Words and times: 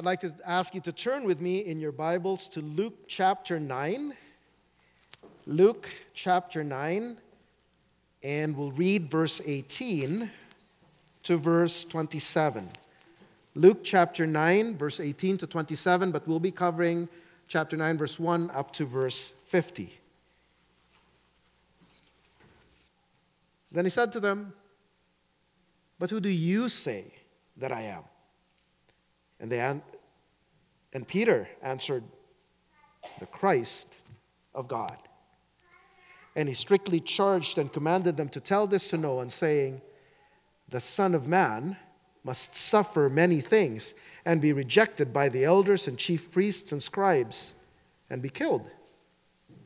I'd 0.00 0.06
like 0.06 0.20
to 0.20 0.34
ask 0.46 0.74
you 0.74 0.80
to 0.80 0.92
turn 0.92 1.24
with 1.24 1.42
me 1.42 1.58
in 1.58 1.78
your 1.78 1.92
Bibles 1.92 2.48
to 2.48 2.62
Luke 2.62 3.06
chapter 3.06 3.60
9. 3.60 4.14
Luke 5.44 5.90
chapter 6.14 6.64
9, 6.64 7.18
and 8.22 8.56
we'll 8.56 8.72
read 8.72 9.10
verse 9.10 9.42
18 9.44 10.30
to 11.24 11.36
verse 11.36 11.84
27. 11.84 12.70
Luke 13.54 13.80
chapter 13.84 14.26
9, 14.26 14.78
verse 14.78 15.00
18 15.00 15.36
to 15.36 15.46
27, 15.46 16.12
but 16.12 16.26
we'll 16.26 16.40
be 16.40 16.50
covering 16.50 17.06
chapter 17.46 17.76
9, 17.76 17.98
verse 17.98 18.18
1 18.18 18.50
up 18.54 18.72
to 18.72 18.86
verse 18.86 19.34
50. 19.44 19.92
Then 23.70 23.84
he 23.84 23.90
said 23.90 24.12
to 24.12 24.20
them, 24.20 24.54
But 25.98 26.08
who 26.08 26.20
do 26.20 26.30
you 26.30 26.70
say 26.70 27.04
that 27.58 27.70
I 27.70 27.82
am? 27.82 28.04
And, 29.40 29.50
they 29.50 29.58
and 30.92 31.06
Peter 31.06 31.48
answered, 31.62 32.04
The 33.18 33.26
Christ 33.26 33.98
of 34.54 34.68
God. 34.68 34.96
And 36.36 36.48
he 36.48 36.54
strictly 36.54 37.00
charged 37.00 37.58
and 37.58 37.72
commanded 37.72 38.16
them 38.16 38.28
to 38.30 38.40
tell 38.40 38.66
this 38.66 38.90
to 38.90 38.96
no 38.96 39.14
one, 39.14 39.30
saying, 39.30 39.80
The 40.68 40.80
Son 40.80 41.14
of 41.14 41.28
Man 41.28 41.76
must 42.24 42.54
suffer 42.54 43.08
many 43.08 43.40
things 43.40 43.94
and 44.24 44.40
be 44.40 44.52
rejected 44.52 45.12
by 45.12 45.28
the 45.28 45.44
elders 45.44 45.88
and 45.88 45.96
chief 45.96 46.30
priests 46.30 46.72
and 46.72 46.82
scribes 46.82 47.54
and 48.10 48.20
be 48.20 48.28
killed, 48.28 48.68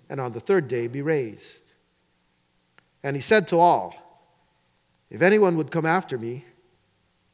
and 0.09 0.21
on 0.21 0.33
the 0.33 0.41
third 0.41 0.69
day 0.69 0.87
be 0.87 1.03
raised. 1.03 1.73
And 3.03 3.17
he 3.17 3.23
said 3.23 3.49
to 3.49 3.59
all, 3.59 3.95
If 5.11 5.23
anyone 5.23 5.57
would 5.57 5.71
come 5.71 5.87
after 5.87 6.17
me, 6.17 6.45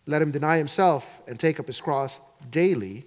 let 0.06 0.22
him 0.22 0.30
deny 0.30 0.56
himself 0.56 1.22
and 1.28 1.38
take 1.38 1.60
up 1.60 1.66
his 1.66 1.80
cross 1.80 2.20
daily 2.50 3.06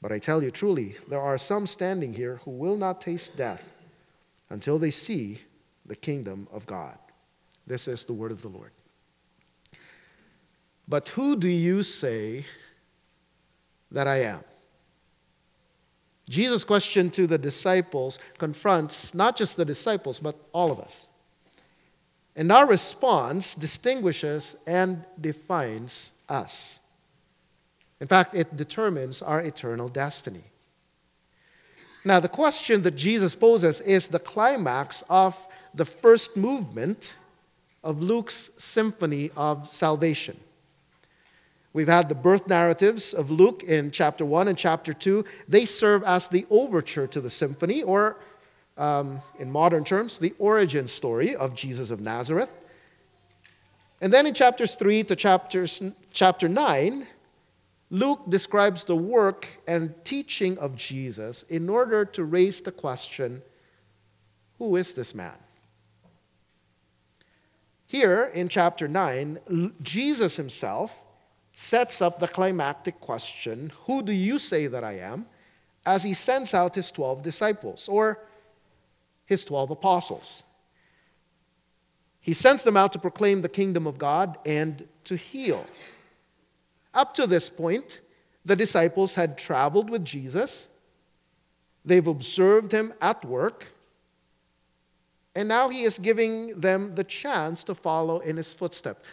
But 0.00 0.12
I 0.12 0.18
tell 0.18 0.42
you 0.42 0.50
truly, 0.50 0.94
there 1.08 1.20
are 1.20 1.38
some 1.38 1.66
standing 1.66 2.14
here 2.14 2.36
who 2.44 2.52
will 2.52 2.76
not 2.76 3.00
taste 3.00 3.36
death 3.36 3.72
until 4.50 4.78
they 4.78 4.90
see 4.90 5.40
the 5.86 5.96
kingdom 5.96 6.46
of 6.52 6.66
God. 6.66 6.96
This 7.66 7.88
is 7.88 8.04
the 8.04 8.12
word 8.12 8.30
of 8.30 8.42
the 8.42 8.48
Lord. 8.48 8.70
But 10.86 11.10
who 11.10 11.36
do 11.36 11.48
you 11.48 11.82
say 11.82 12.46
that 13.90 14.06
I 14.06 14.22
am? 14.22 14.40
Jesus' 16.28 16.64
question 16.64 17.10
to 17.10 17.26
the 17.26 17.38
disciples 17.38 18.18
confronts 18.38 19.14
not 19.14 19.36
just 19.36 19.56
the 19.56 19.64
disciples, 19.64 20.20
but 20.20 20.36
all 20.52 20.70
of 20.70 20.78
us. 20.78 21.08
And 22.36 22.52
our 22.52 22.66
response 22.66 23.54
distinguishes 23.54 24.56
and 24.66 25.04
defines 25.20 26.12
us. 26.28 26.80
In 28.00 28.06
fact, 28.06 28.34
it 28.34 28.56
determines 28.56 29.22
our 29.22 29.40
eternal 29.40 29.88
destiny. 29.88 30.44
Now, 32.04 32.20
the 32.20 32.28
question 32.28 32.82
that 32.82 32.96
Jesus 32.96 33.34
poses 33.34 33.80
is 33.80 34.08
the 34.08 34.18
climax 34.18 35.02
of 35.10 35.46
the 35.74 35.84
first 35.84 36.36
movement 36.36 37.16
of 37.82 38.02
Luke's 38.02 38.50
symphony 38.56 39.30
of 39.36 39.70
salvation. 39.72 40.38
We've 41.72 41.88
had 41.88 42.08
the 42.08 42.14
birth 42.14 42.48
narratives 42.48 43.12
of 43.12 43.30
Luke 43.30 43.62
in 43.62 43.90
chapter 43.90 44.24
1 44.24 44.48
and 44.48 44.56
chapter 44.56 44.92
2. 44.92 45.24
They 45.48 45.64
serve 45.64 46.02
as 46.02 46.28
the 46.28 46.46
overture 46.50 47.06
to 47.08 47.20
the 47.20 47.30
symphony, 47.30 47.82
or 47.82 48.16
um, 48.76 49.20
in 49.38 49.50
modern 49.50 49.84
terms, 49.84 50.18
the 50.18 50.34
origin 50.38 50.86
story 50.86 51.36
of 51.36 51.54
Jesus 51.54 51.90
of 51.90 52.00
Nazareth. 52.00 52.52
And 54.00 54.12
then 54.12 54.26
in 54.26 54.34
chapters 54.34 54.74
3 54.76 55.04
to 55.04 55.16
chapters, 55.16 55.82
chapter 56.12 56.48
9, 56.48 57.06
Luke 57.90 58.28
describes 58.28 58.84
the 58.84 58.96
work 58.96 59.46
and 59.66 59.94
teaching 60.04 60.58
of 60.58 60.76
Jesus 60.76 61.42
in 61.44 61.68
order 61.68 62.04
to 62.04 62.24
raise 62.24 62.60
the 62.60 62.72
question 62.72 63.42
who 64.58 64.74
is 64.74 64.94
this 64.94 65.14
man? 65.14 65.38
Here 67.86 68.30
in 68.34 68.48
chapter 68.48 68.88
9, 68.88 69.72
Jesus 69.80 70.36
himself 70.36 71.06
sets 71.52 72.02
up 72.02 72.18
the 72.18 72.28
climactic 72.28 73.00
question 73.00 73.72
Who 73.86 74.02
do 74.02 74.12
you 74.12 74.38
say 74.38 74.66
that 74.66 74.84
I 74.84 74.98
am? 74.98 75.26
as 75.88 76.02
he 76.02 76.12
sends 76.12 76.52
out 76.52 76.74
his 76.74 76.90
12 76.90 77.22
disciples 77.22 77.88
or 77.88 78.22
his 79.24 79.42
12 79.46 79.70
apostles. 79.70 80.42
He 82.20 82.34
sends 82.34 82.62
them 82.62 82.76
out 82.76 82.92
to 82.92 82.98
proclaim 82.98 83.40
the 83.40 83.48
kingdom 83.48 83.86
of 83.86 83.96
God 83.96 84.36
and 84.44 84.86
to 85.04 85.16
heal. 85.16 85.64
Up 86.94 87.14
to 87.14 87.26
this 87.26 87.48
point, 87.48 88.00
the 88.44 88.56
disciples 88.56 89.14
had 89.14 89.36
traveled 89.36 89.90
with 89.90 90.04
Jesus, 90.04 90.68
they've 91.84 92.06
observed 92.06 92.72
him 92.72 92.94
at 93.00 93.24
work, 93.24 93.68
and 95.34 95.48
now 95.48 95.68
he 95.68 95.82
is 95.82 95.98
giving 95.98 96.58
them 96.58 96.94
the 96.94 97.04
chance 97.04 97.62
to 97.64 97.74
follow 97.74 98.18
in 98.20 98.36
his 98.36 98.52
footsteps. 98.52 99.06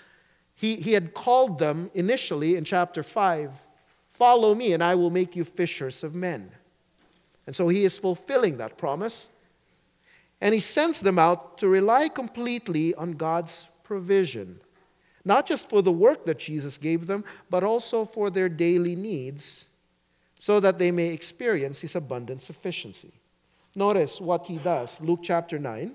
He, 0.56 0.78
he 0.78 0.94
had 0.94 1.14
called 1.14 1.60
them 1.60 1.92
initially 1.94 2.56
in 2.56 2.64
chapter 2.64 3.04
5 3.04 3.62
Follow 4.10 4.56
me, 4.56 4.72
and 4.72 4.82
I 4.82 4.96
will 4.96 5.10
make 5.10 5.36
you 5.36 5.44
fishers 5.44 6.02
of 6.02 6.16
men. 6.16 6.50
And 7.46 7.54
so 7.54 7.68
he 7.68 7.84
is 7.84 8.00
fulfilling 8.00 8.56
that 8.58 8.78
promise. 8.78 9.30
And 10.40 10.54
he 10.54 10.62
sends 10.62 11.02
them 11.02 11.20
out 11.20 11.58
to 11.58 11.68
rely 11.68 12.08
completely 12.08 12.96
on 12.96 13.12
God's 13.14 13.68
provision 13.84 14.62
not 15.26 15.48
just 15.48 15.70
for 15.70 15.82
the 15.82 15.92
work 15.92 16.26
that 16.26 16.38
Jesus 16.38 16.78
gave 16.78 17.08
them, 17.08 17.26
but 17.50 17.64
also 17.64 18.06
for 18.06 18.30
their 18.30 18.48
daily 18.48 18.96
needs, 18.96 19.66
so 20.40 20.60
that 20.60 20.78
they 20.78 20.92
may 20.92 21.08
experience 21.08 21.82
His 21.82 21.96
abundant 21.96 22.44
sufficiency. 22.44 23.12
Notice 23.76 24.22
what 24.22 24.46
He 24.46 24.58
does, 24.58 25.02
Luke 25.02 25.22
chapter 25.24 25.58
9 25.58 25.94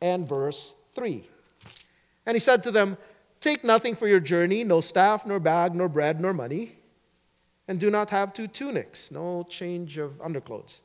and 0.00 0.28
verse 0.28 0.74
3. 0.94 1.24
And 2.24 2.36
He 2.36 2.40
said 2.40 2.62
to 2.62 2.70
them, 2.70 2.96
Take 3.40 3.64
nothing 3.64 3.96
for 3.96 4.06
your 4.06 4.20
journey, 4.20 4.62
no 4.62 4.80
staff, 4.80 5.26
nor 5.26 5.40
bag, 5.40 5.74
nor 5.74 5.88
bread, 5.88 6.20
nor 6.20 6.32
money, 6.32 6.76
and 7.66 7.80
do 7.80 7.90
not 7.90 8.10
have 8.10 8.32
two 8.32 8.46
tunics, 8.46 9.10
no 9.10 9.44
change 9.48 9.98
of 9.98 10.20
underclothes. 10.20 10.82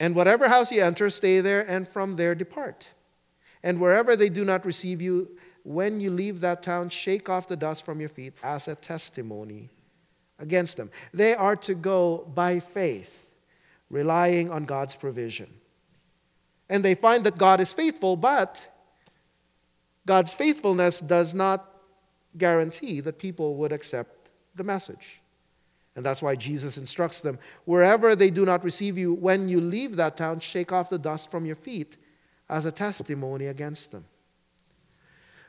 And 0.00 0.14
whatever 0.14 0.48
house 0.48 0.72
you 0.72 0.82
enter, 0.82 1.10
stay 1.10 1.40
there, 1.40 1.68
and 1.68 1.86
from 1.86 2.16
there 2.16 2.34
depart. 2.34 2.94
And 3.62 3.80
wherever 3.80 4.16
they 4.16 4.28
do 4.28 4.44
not 4.44 4.64
receive 4.64 5.02
you, 5.02 5.36
when 5.64 6.00
you 6.00 6.10
leave 6.10 6.40
that 6.40 6.62
town, 6.62 6.88
shake 6.88 7.28
off 7.28 7.48
the 7.48 7.56
dust 7.56 7.84
from 7.84 8.00
your 8.00 8.08
feet 8.08 8.34
as 8.42 8.68
a 8.68 8.74
testimony 8.74 9.70
against 10.38 10.76
them. 10.76 10.90
They 11.12 11.34
are 11.34 11.56
to 11.56 11.74
go 11.74 12.30
by 12.34 12.60
faith, 12.60 13.30
relying 13.90 14.50
on 14.50 14.64
God's 14.64 14.96
provision. 14.96 15.52
And 16.70 16.84
they 16.84 16.94
find 16.94 17.24
that 17.24 17.38
God 17.38 17.60
is 17.60 17.72
faithful, 17.72 18.16
but 18.16 18.68
God's 20.06 20.32
faithfulness 20.32 21.00
does 21.00 21.34
not 21.34 21.68
guarantee 22.36 23.00
that 23.00 23.18
people 23.18 23.56
would 23.56 23.72
accept 23.72 24.30
the 24.54 24.64
message. 24.64 25.20
And 25.96 26.04
that's 26.04 26.22
why 26.22 26.36
Jesus 26.36 26.78
instructs 26.78 27.20
them 27.20 27.38
wherever 27.64 28.14
they 28.14 28.30
do 28.30 28.44
not 28.44 28.62
receive 28.62 28.96
you, 28.96 29.12
when 29.12 29.48
you 29.48 29.60
leave 29.60 29.96
that 29.96 30.16
town, 30.16 30.40
shake 30.40 30.72
off 30.72 30.90
the 30.90 30.98
dust 30.98 31.30
from 31.30 31.44
your 31.44 31.56
feet 31.56 31.96
as 32.48 32.64
a 32.64 32.72
testimony 32.72 33.46
against 33.46 33.92
them. 33.92 34.04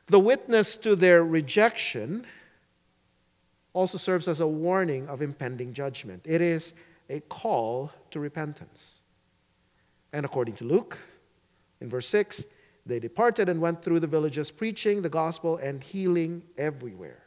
The 0.08 0.20
witness 0.20 0.76
to 0.78 0.96
their 0.96 1.24
rejection 1.24 2.26
also 3.74 3.98
serves 3.98 4.28
as 4.28 4.40
a 4.40 4.48
warning 4.48 5.08
of 5.08 5.22
impending 5.22 5.74
judgment. 5.74 6.24
It 6.26 6.42
is 6.42 6.74
a 7.10 7.20
call 7.22 7.92
to 8.12 8.20
repentance. 8.20 9.00
And 10.12 10.26
according 10.26 10.56
to 10.56 10.64
Luke, 10.64 10.98
in 11.80 11.88
verse 11.90 12.08
6, 12.08 12.46
they 12.86 13.00
departed 13.00 13.50
and 13.50 13.62
went 13.62 13.84
through 13.84 14.00
the 14.00 14.08
villages, 14.08 14.50
preaching 14.50 15.02
the 15.02 15.10
gospel 15.10 15.58
and 15.58 15.84
healing 15.84 16.42
everywhere. 16.58 17.24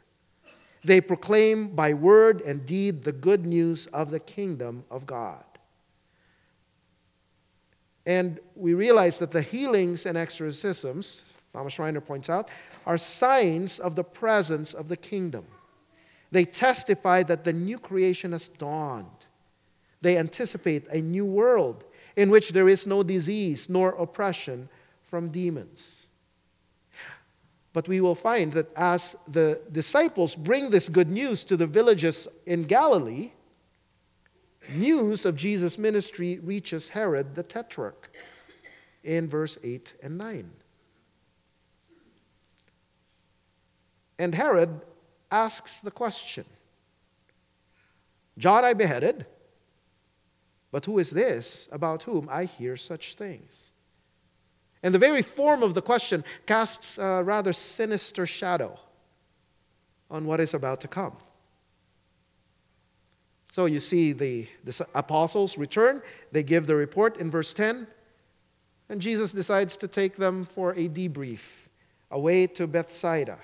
They 0.83 0.99
proclaim 0.99 1.69
by 1.69 1.93
word 1.93 2.41
and 2.41 2.65
deed 2.65 3.03
the 3.03 3.13
good 3.13 3.45
news 3.45 3.87
of 3.87 4.11
the 4.11 4.19
kingdom 4.19 4.83
of 4.91 5.05
God. 5.05 5.45
And 8.05 8.39
we 8.55 8.73
realize 8.73 9.19
that 9.19 9.31
the 9.31 9.41
healings 9.41 10.05
and 10.05 10.17
exorcisms, 10.17 11.33
Thomas 11.53 11.73
Schreiner 11.73 12.01
points 12.01 12.29
out, 12.29 12.49
are 12.85 12.97
signs 12.97 13.79
of 13.79 13.95
the 13.95 14.03
presence 14.03 14.73
of 14.73 14.89
the 14.89 14.97
kingdom. 14.97 15.45
They 16.31 16.45
testify 16.45 17.23
that 17.23 17.43
the 17.43 17.53
new 17.53 17.77
creation 17.77 18.31
has 18.31 18.47
dawned. 18.47 19.27
They 20.01 20.17
anticipate 20.17 20.87
a 20.87 21.01
new 21.01 21.25
world 21.25 21.85
in 22.15 22.29
which 22.29 22.49
there 22.49 22.67
is 22.67 22.85
no 22.85 23.03
disease 23.03 23.69
nor 23.69 23.89
oppression 23.91 24.67
from 25.01 25.29
demons. 25.29 26.07
But 27.71 27.87
we 27.87 28.01
will 28.01 28.15
find 28.15 28.51
that 28.53 28.71
as 28.73 29.15
the 29.27 29.61
disciples 29.71 30.35
bring 30.35 30.69
this 30.69 30.89
good 30.89 31.09
news 31.09 31.43
to 31.45 31.57
the 31.57 31.67
villages 31.67 32.27
in 32.45 32.63
Galilee, 32.63 33.31
news 34.69 35.25
of 35.25 35.35
Jesus' 35.35 35.77
ministry 35.77 36.39
reaches 36.39 36.89
Herod 36.89 37.35
the 37.35 37.43
Tetrarch 37.43 38.09
in 39.03 39.27
verse 39.27 39.57
8 39.63 39.95
and 40.01 40.17
9. 40.17 40.51
And 44.19 44.35
Herod 44.35 44.81
asks 45.31 45.77
the 45.77 45.91
question 45.91 46.45
John 48.37 48.63
I 48.63 48.73
beheaded, 48.73 49.25
but 50.71 50.85
who 50.85 50.97
is 50.97 51.11
this 51.11 51.69
about 51.71 52.03
whom 52.03 52.27
I 52.31 52.45
hear 52.45 52.77
such 52.77 53.15
things? 53.15 53.71
And 54.81 54.93
the 54.93 54.99
very 54.99 55.21
form 55.21 55.63
of 55.63 55.75
the 55.75 55.81
question 55.81 56.23
casts 56.45 56.97
a 56.97 57.23
rather 57.23 57.53
sinister 57.53 58.25
shadow 58.25 58.79
on 60.09 60.25
what 60.25 60.39
is 60.39 60.53
about 60.53 60.81
to 60.81 60.87
come. 60.87 61.15
So 63.53 63.67
you 63.67 63.79
see 63.79 64.13
the, 64.13 64.47
the 64.63 64.87
apostles 64.95 65.59
return, 65.59 66.01
they 66.31 66.41
give 66.41 66.65
the 66.65 66.75
report 66.75 67.19
in 67.19 67.29
verse 67.29 67.53
10, 67.53 67.85
and 68.89 68.99
Jesus 68.99 69.31
decides 69.31 69.77
to 69.77 69.87
take 69.87 70.15
them 70.15 70.43
for 70.43 70.71
a 70.71 70.89
debrief 70.89 71.67
away 72.09 72.47
to 72.47 72.65
Bethsaida. 72.65 73.37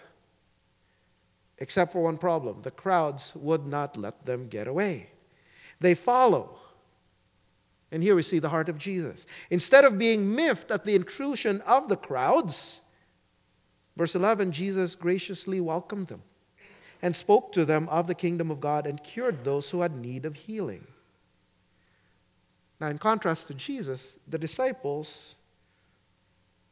Except 1.59 1.93
for 1.93 2.01
one 2.01 2.17
problem 2.17 2.63
the 2.63 2.71
crowds 2.71 3.35
would 3.35 3.67
not 3.67 3.97
let 3.97 4.25
them 4.25 4.47
get 4.47 4.67
away. 4.67 5.11
They 5.79 5.93
follow 5.93 6.57
and 7.91 8.01
here 8.01 8.15
we 8.15 8.23
see 8.23 8.39
the 8.39 8.49
heart 8.49 8.67
of 8.67 8.79
Jesus. 8.79 9.27
Instead 9.51 9.85
of 9.85 9.99
being 9.99 10.35
miffed 10.35 10.71
at 10.71 10.85
the 10.85 10.95
intrusion 10.95 11.61
of 11.67 11.87
the 11.87 11.95
crowds, 11.95 12.81
verse 13.95 14.15
11, 14.15 14.53
Jesus 14.53 14.95
graciously 14.95 15.61
welcomed 15.61 16.07
them 16.07 16.23
and 17.01 17.15
spoke 17.15 17.51
to 17.53 17.65
them 17.65 17.87
of 17.89 18.07
the 18.07 18.15
kingdom 18.15 18.51
of 18.51 18.59
God 18.59 18.85
and 18.85 19.03
cured 19.03 19.43
those 19.43 19.69
who 19.69 19.81
had 19.81 19.95
need 19.95 20.25
of 20.25 20.35
healing. 20.35 20.85
Now, 22.79 22.87
in 22.87 22.97
contrast 22.97 23.47
to 23.47 23.53
Jesus, 23.53 24.17
the 24.27 24.37
disciples 24.37 25.35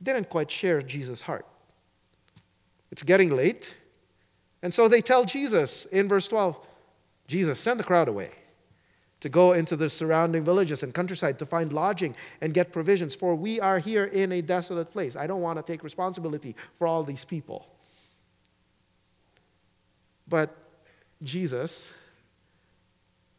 didn't 0.02 0.30
quite 0.30 0.50
share 0.50 0.82
Jesus' 0.82 1.22
heart. 1.22 1.46
It's 2.92 3.04
getting 3.04 3.30
late, 3.30 3.76
and 4.62 4.74
so 4.74 4.88
they 4.88 5.02
tell 5.02 5.26
Jesus 5.26 5.86
in 5.86 6.08
verse 6.08 6.28
12 6.28 6.60
Jesus, 7.28 7.60
send 7.60 7.78
the 7.78 7.84
crowd 7.84 8.08
away 8.08 8.30
to 9.20 9.30
go 9.30 9.54
into 9.54 9.76
the 9.76 9.90
surrounding 9.90 10.44
villages 10.44 10.84
and 10.84 10.94
countryside 10.94 11.38
to 11.40 11.46
find 11.46 11.74
lodging 11.74 12.16
and 12.40 12.54
get 12.54 12.72
provisions, 12.72 13.16
for 13.16 13.36
we 13.36 13.60
are 13.60 13.80
here 13.80 14.06
in 14.06 14.32
a 14.32 14.42
desolate 14.42 14.92
place. 14.92 15.16
I 15.16 15.28
don't 15.28 15.42
want 15.42 15.58
to 15.58 15.64
take 15.64 15.84
responsibility 15.84 16.56
for 16.74 16.88
all 16.88 17.04
these 17.04 17.26
people. 17.26 17.68
But 20.28 20.56
Jesus, 21.24 21.92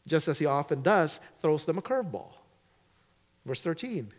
just 0.06 0.28
as 0.28 0.38
he 0.38 0.46
often 0.46 0.82
does, 0.82 1.20
throws 1.38 1.64
them 1.64 1.78
a 1.78 1.82
curveball. 1.82 2.32
Verse 3.44 3.62
13 3.62 4.12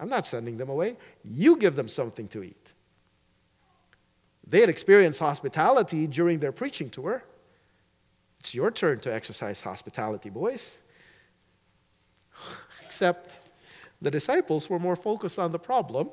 I'm 0.00 0.08
not 0.08 0.26
sending 0.26 0.56
them 0.56 0.68
away, 0.68 0.96
you 1.24 1.56
give 1.56 1.74
them 1.74 1.88
something 1.88 2.28
to 2.28 2.44
eat. 2.44 2.72
They 4.46 4.60
had 4.60 4.70
experienced 4.70 5.20
hospitality 5.20 6.06
during 6.06 6.38
their 6.38 6.52
preaching 6.52 6.88
tour. 6.88 7.24
It's 8.38 8.54
your 8.54 8.70
turn 8.70 9.00
to 9.00 9.12
exercise 9.12 9.60
hospitality, 9.60 10.30
boys. 10.30 10.78
Except 12.86 13.40
the 14.00 14.10
disciples 14.10 14.70
were 14.70 14.78
more 14.78 14.96
focused 14.96 15.38
on 15.38 15.50
the 15.50 15.58
problem 15.58 16.10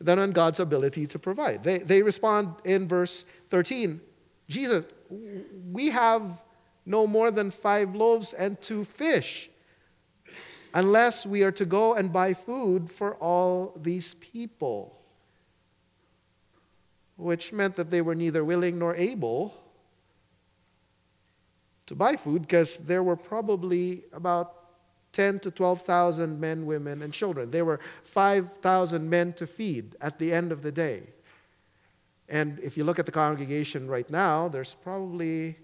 than 0.00 0.18
on 0.18 0.30
God's 0.30 0.60
ability 0.60 1.06
to 1.08 1.18
provide. 1.18 1.64
They, 1.64 1.78
they 1.78 2.02
respond 2.02 2.54
in 2.64 2.86
verse 2.86 3.24
13 3.48 4.00
Jesus, 4.50 4.84
we 5.70 5.90
have 5.90 6.42
no 6.84 7.06
more 7.06 7.30
than 7.30 7.52
five 7.52 7.94
loaves 7.94 8.32
and 8.32 8.60
two 8.60 8.82
fish, 8.82 9.48
unless 10.74 11.24
we 11.24 11.44
are 11.44 11.52
to 11.52 11.64
go 11.64 11.94
and 11.94 12.12
buy 12.12 12.34
food 12.34 12.90
for 12.90 13.14
all 13.14 13.72
these 13.80 14.14
people. 14.14 15.00
Which 17.16 17.52
meant 17.52 17.76
that 17.76 17.90
they 17.90 18.02
were 18.02 18.16
neither 18.16 18.44
willing 18.44 18.78
nor 18.78 18.96
able 18.96 19.54
to 21.86 21.94
buy 21.94 22.16
food 22.16 22.42
because 22.42 22.78
there 22.78 23.04
were 23.04 23.16
probably 23.16 24.02
about 24.12 24.56
10 25.12 25.38
to 25.40 25.50
12,000 25.50 26.40
men, 26.40 26.66
women, 26.66 27.02
and 27.02 27.12
children. 27.12 27.50
There 27.50 27.64
were 27.64 27.78
5,000 28.02 29.08
men 29.08 29.32
to 29.34 29.46
feed 29.46 29.94
at 30.00 30.18
the 30.18 30.32
end 30.32 30.50
of 30.50 30.62
the 30.62 30.72
day. 30.72 31.02
And 32.30 32.60
if 32.60 32.76
you 32.76 32.84
look 32.84 33.00
at 33.00 33.06
the 33.06 33.12
congregation 33.12 33.88
right 33.88 34.08
now, 34.08 34.48
there's 34.48 34.74
probably 34.74 35.56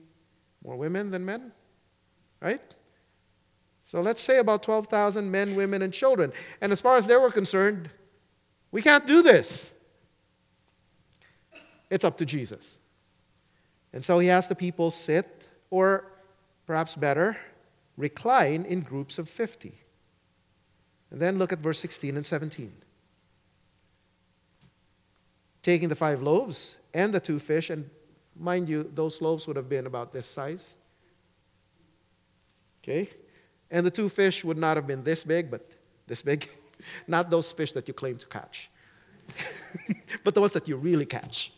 more 0.65 0.77
women 0.77 1.13
than 1.13 1.25
men, 1.25 1.53
right? 2.43 2.61
So 3.85 4.01
let's 4.01 4.21
say 4.21 4.39
about 4.41 4.65
12,000 4.65 5.31
men, 5.31 5.55
women, 5.55 5.81
and 5.81 5.93
children. 5.93 6.33
And 6.61 6.73
as 6.73 6.81
far 6.81 6.97
as 6.97 7.07
they 7.07 7.17
were 7.17 7.31
concerned, 7.31 7.89
we 8.73 8.83
can't 8.83 9.07
do 9.07 9.23
this. 9.23 9.73
It's 11.89 12.05
up 12.05 12.19
to 12.19 12.27
Jesus. 12.27 12.81
And 13.93 14.05
so 14.05 14.19
he 14.19 14.27
has 14.27 14.49
the 14.49 14.57
people 14.57 14.91
sit 14.91 15.49
or 15.71 16.13
perhaps 16.67 16.97
better, 16.97 17.37
recline 17.97 18.65
in 18.65 18.81
groups 18.81 19.19
of 19.21 19.29
50. 19.29 19.73
And 21.13 21.23
then 21.23 21.39
look 21.39 21.53
at 21.53 21.61
verse 21.61 21.79
16 21.79 22.17
and 22.17 22.27
17. 22.27 22.73
Taking 25.67 25.89
the 25.89 25.97
five 25.97 26.23
loaves 26.23 26.77
and 26.95 27.13
the 27.13 27.19
two 27.19 27.41
fish, 27.41 27.71
and 27.71 27.91
mind 28.39 28.69
you, 28.69 28.89
those 28.95 29.21
loaves 29.21 29.49
would 29.49 29.57
have 29.57 29.69
been 29.69 29.85
about 29.85 30.13
this 30.13 30.25
size. 30.25 30.77
Okay? 32.85 33.09
And 33.69 33.85
the 33.85 33.91
two 33.91 34.09
fish 34.09 34.45
would 34.45 34.59
not 34.59 34.77
have 34.77 34.87
been 34.87 35.03
this 35.03 35.25
big, 35.25 35.51
but 35.51 35.69
this 36.07 36.23
big. 36.23 36.49
not 37.09 37.31
those 37.31 37.51
fish 37.51 37.73
that 37.73 37.89
you 37.89 37.95
claim 37.95 38.17
to 38.17 38.29
catch, 38.29 38.71
but 40.23 40.35
the 40.35 40.41
ones 40.41 40.53
that 40.53 40.69
you 40.69 40.77
really 40.77 41.05
catch. 41.05 41.51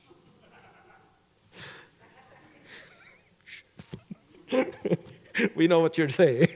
we 5.54 5.66
know 5.66 5.80
what 5.80 5.98
you're 5.98 6.08
saying. 6.08 6.46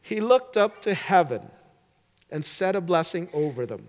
he 0.00 0.20
looked 0.20 0.56
up 0.56 0.82
to 0.82 0.94
heaven 0.94 1.48
and 2.28 2.44
said 2.44 2.74
a 2.74 2.80
blessing 2.80 3.28
over 3.32 3.66
them. 3.66 3.86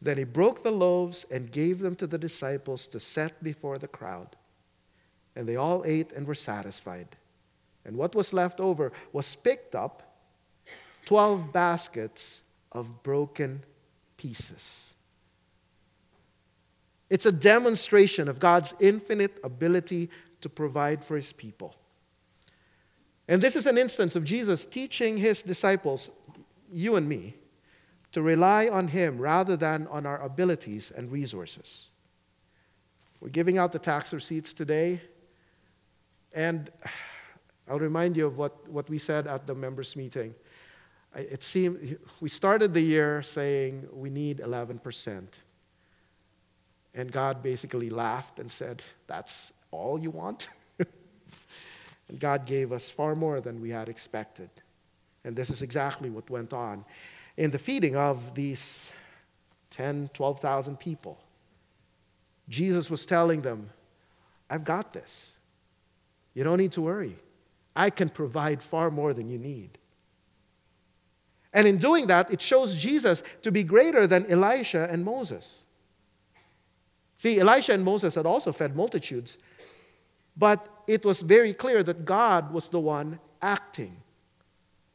Then 0.00 0.16
he 0.16 0.24
broke 0.24 0.62
the 0.62 0.70
loaves 0.70 1.26
and 1.30 1.50
gave 1.50 1.80
them 1.80 1.96
to 1.96 2.06
the 2.06 2.18
disciples 2.18 2.86
to 2.88 3.00
set 3.00 3.42
before 3.42 3.78
the 3.78 3.88
crowd. 3.88 4.36
And 5.34 5.48
they 5.48 5.56
all 5.56 5.82
ate 5.84 6.12
and 6.12 6.26
were 6.26 6.34
satisfied. 6.34 7.16
And 7.84 7.96
what 7.96 8.14
was 8.14 8.32
left 8.32 8.60
over 8.60 8.92
was 9.12 9.34
picked 9.34 9.74
up 9.74 10.02
12 11.06 11.52
baskets 11.52 12.42
of 12.70 13.02
broken 13.02 13.64
pieces. 14.16 14.94
It's 17.10 17.26
a 17.26 17.32
demonstration 17.32 18.28
of 18.28 18.38
God's 18.38 18.74
infinite 18.78 19.40
ability 19.42 20.10
to 20.42 20.48
provide 20.48 21.04
for 21.04 21.16
his 21.16 21.32
people. 21.32 21.74
And 23.26 23.42
this 23.42 23.56
is 23.56 23.66
an 23.66 23.78
instance 23.78 24.16
of 24.16 24.24
Jesus 24.24 24.66
teaching 24.66 25.16
his 25.16 25.42
disciples, 25.42 26.10
you 26.70 26.96
and 26.96 27.08
me, 27.08 27.34
to 28.12 28.22
rely 28.22 28.68
on 28.68 28.88
him 28.88 29.18
rather 29.18 29.56
than 29.56 29.86
on 29.88 30.06
our 30.06 30.20
abilities 30.22 30.90
and 30.90 31.10
resources. 31.12 31.90
We're 33.20 33.28
giving 33.28 33.58
out 33.58 33.72
the 33.72 33.78
tax 33.78 34.12
receipts 34.12 34.52
today, 34.54 35.00
and 36.32 36.70
I'll 37.68 37.78
remind 37.78 38.16
you 38.16 38.26
of 38.26 38.38
what, 38.38 38.68
what 38.68 38.88
we 38.88 38.98
said 38.98 39.26
at 39.26 39.46
the 39.46 39.54
members' 39.54 39.96
meeting. 39.96 40.34
It 41.14 41.42
seemed 41.42 41.98
we 42.20 42.28
started 42.28 42.74
the 42.74 42.80
year 42.80 43.22
saying 43.22 43.88
we 43.92 44.10
need 44.10 44.38
11%. 44.38 45.40
And 46.94 47.12
God 47.12 47.42
basically 47.42 47.90
laughed 47.90 48.38
and 48.38 48.50
said, 48.50 48.82
That's 49.06 49.52
all 49.70 49.98
you 49.98 50.10
want? 50.10 50.48
and 52.08 52.18
God 52.18 52.46
gave 52.46 52.72
us 52.72 52.90
far 52.90 53.14
more 53.14 53.40
than 53.40 53.60
we 53.60 53.70
had 53.70 53.88
expected. 53.88 54.50
And 55.24 55.34
this 55.34 55.50
is 55.50 55.62
exactly 55.62 56.10
what 56.10 56.30
went 56.30 56.52
on 56.52 56.84
in 57.38 57.52
the 57.52 57.58
feeding 57.58 57.94
of 57.94 58.34
these 58.34 58.92
10, 59.70 60.10
12,000 60.12 60.76
people. 60.76 61.20
Jesus 62.48 62.90
was 62.90 63.06
telling 63.06 63.42
them, 63.42 63.70
I've 64.50 64.64
got 64.64 64.92
this. 64.92 65.38
You 66.34 66.42
don't 66.42 66.58
need 66.58 66.72
to 66.72 66.82
worry. 66.82 67.16
I 67.76 67.90
can 67.90 68.08
provide 68.08 68.60
far 68.60 68.90
more 68.90 69.14
than 69.14 69.28
you 69.28 69.38
need. 69.38 69.78
And 71.54 71.68
in 71.68 71.78
doing 71.78 72.08
that, 72.08 72.32
it 72.32 72.40
shows 72.40 72.74
Jesus 72.74 73.22
to 73.42 73.52
be 73.52 73.62
greater 73.62 74.08
than 74.08 74.26
Elisha 74.26 74.88
and 74.90 75.04
Moses. 75.04 75.64
See, 77.16 77.38
Elisha 77.38 77.72
and 77.72 77.84
Moses 77.84 78.16
had 78.16 78.26
also 78.26 78.52
fed 78.52 78.74
multitudes, 78.74 79.38
But 80.36 80.68
it 80.88 81.04
was 81.04 81.20
very 81.20 81.52
clear 81.52 81.84
that 81.84 82.04
God 82.04 82.52
was 82.52 82.68
the 82.68 82.80
one 82.80 83.20
acting. 83.40 83.96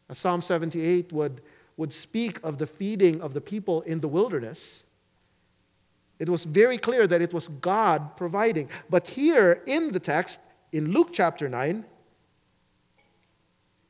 As 0.09 0.17
Psalm 0.17 0.41
78 0.41 1.13
would, 1.13 1.41
would 1.77 1.93
speak 1.93 2.39
of 2.43 2.57
the 2.57 2.67
feeding 2.67 3.21
of 3.21 3.33
the 3.33 3.41
people 3.41 3.81
in 3.81 3.99
the 3.99 4.07
wilderness, 4.07 4.83
it 6.19 6.29
was 6.29 6.43
very 6.43 6.77
clear 6.77 7.07
that 7.07 7.21
it 7.21 7.33
was 7.33 7.47
God 7.47 8.15
providing. 8.15 8.69
But 8.89 9.07
here 9.07 9.61
in 9.65 9.91
the 9.91 9.99
text, 9.99 10.39
in 10.71 10.91
Luke 10.91 11.09
chapter 11.11 11.49
9, 11.49 11.83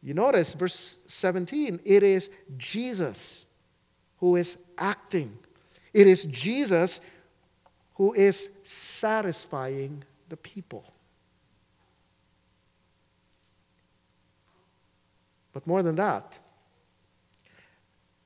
you 0.02 0.13
notice 0.13 0.54
verse 0.54 0.98
17, 1.08 1.80
it 1.86 2.04
is 2.04 2.30
Jesus 2.58 3.46
who 4.18 4.36
is 4.36 4.58
acting. 4.78 5.38
It 5.94 6.08
is 6.08 6.24
Jesus 6.25 7.02
who 7.96 8.13
is 8.13 8.50
satisfying 8.63 10.04
the 10.30 10.38
people. 10.38 10.92
But 15.54 15.68
more 15.68 15.84
than 15.84 15.96
that, 15.96 16.40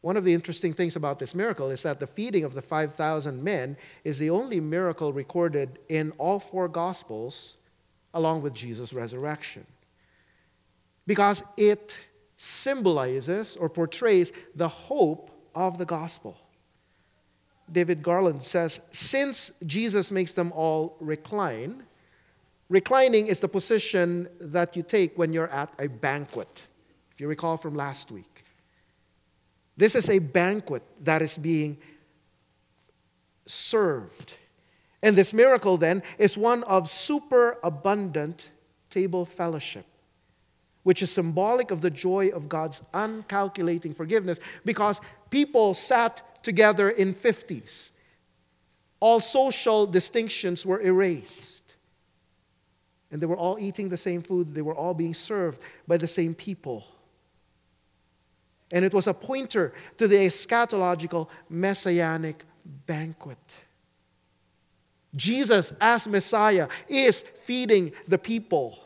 one 0.01 0.16
of 0.16 0.24
the 0.24 0.34
interesting 0.34 0.74
things 0.74 0.96
about 0.96 1.20
this 1.20 1.34
miracle 1.34 1.70
is 1.70 1.82
that 1.84 2.00
the 2.00 2.08
feeding 2.08 2.44
of 2.44 2.54
the 2.54 2.62
5,000 2.62 3.44
men 3.44 3.77
is 4.04 4.20
the 4.20 4.30
only 4.30 4.60
miracle 4.60 5.12
recorded 5.12 5.80
in 5.89 6.12
all 6.18 6.39
four 6.39 6.68
Gospels 6.68 7.58
along 8.13 8.42
with 8.42 8.54
Jesus' 8.54 8.94
resurrection. 8.94 9.66
Because 11.06 11.44
it 11.56 12.00
symbolizes 12.38 13.58
or 13.58 13.70
portrays 13.70 14.32
the 14.56 14.68
hope 14.68 15.32
of 15.56 15.77
the 15.77 15.86
gospel. 15.86 16.38
David 17.72 18.01
Garland 18.01 18.42
says 18.44 18.82
since 18.92 19.51
Jesus 19.66 20.12
makes 20.12 20.32
them 20.32 20.51
all 20.54 20.96
recline, 21.00 21.84
reclining 22.70 23.27
is 23.27 23.39
the 23.39 23.48
position 23.48 24.27
that 24.39 24.75
you 24.75 24.84
take 24.84 25.18
when 25.18 25.34
you're 25.34 25.50
at 25.50 25.74
a 25.80 25.88
banquet, 25.88 26.68
if 27.12 27.20
you 27.20 27.27
recall 27.27 27.58
from 27.58 27.75
last 27.75 28.12
week. 28.12 28.44
This 29.78 29.94
is 29.94 30.10
a 30.10 30.20
banquet 30.20 30.84
that 31.02 31.22
is 31.22 31.38
being 31.38 31.78
served. 33.46 34.36
And 35.04 35.16
this 35.16 35.34
miracle 35.34 35.78
then 35.78 36.02
is 36.18 36.38
one 36.38 36.64
of 36.64 36.90
super 36.90 37.60
abundant 37.64 38.50
table 38.90 39.24
fellowship, 39.24 39.86
which 40.82 41.04
is 41.04 41.12
symbolic 41.12 41.70
of 41.70 41.82
the 41.82 41.92
joy 41.92 42.30
of 42.30 42.50
God's 42.50 42.82
uncalculating 42.94 43.94
forgiveness 43.94 44.40
because 44.66 45.00
people 45.30 45.76
sat 45.76 46.44
together 46.44 46.90
in 46.90 47.14
50s. 47.14 47.92
All 49.00 49.20
social 49.20 49.86
distinctions 49.86 50.66
were 50.66 50.82
erased. 50.82 51.76
And 53.12 53.22
they 53.22 53.28
were 53.28 53.38
all 53.38 53.58
eating 53.60 53.90
the 53.90 53.98
same 53.98 54.22
food, 54.24 54.54
they 54.54 54.64
were 54.64 54.76
all 54.76 54.96
being 54.96 55.14
served 55.14 55.62
by 55.88 55.98
the 55.98 56.08
same 56.08 56.34
people. 56.34 56.84
And 58.72 58.84
it 58.84 58.94
was 58.94 59.08
a 59.08 59.14
pointer 59.14 59.74
to 59.98 60.08
the 60.08 60.16
eschatological 60.16 61.30
messianic 61.50 62.44
banquet. 62.86 63.64
Jesus, 65.16 65.74
as 65.80 66.08
Messiah, 66.08 66.68
is 66.88 67.22
feeding 67.22 67.94
the 68.08 68.18
people. 68.18 68.78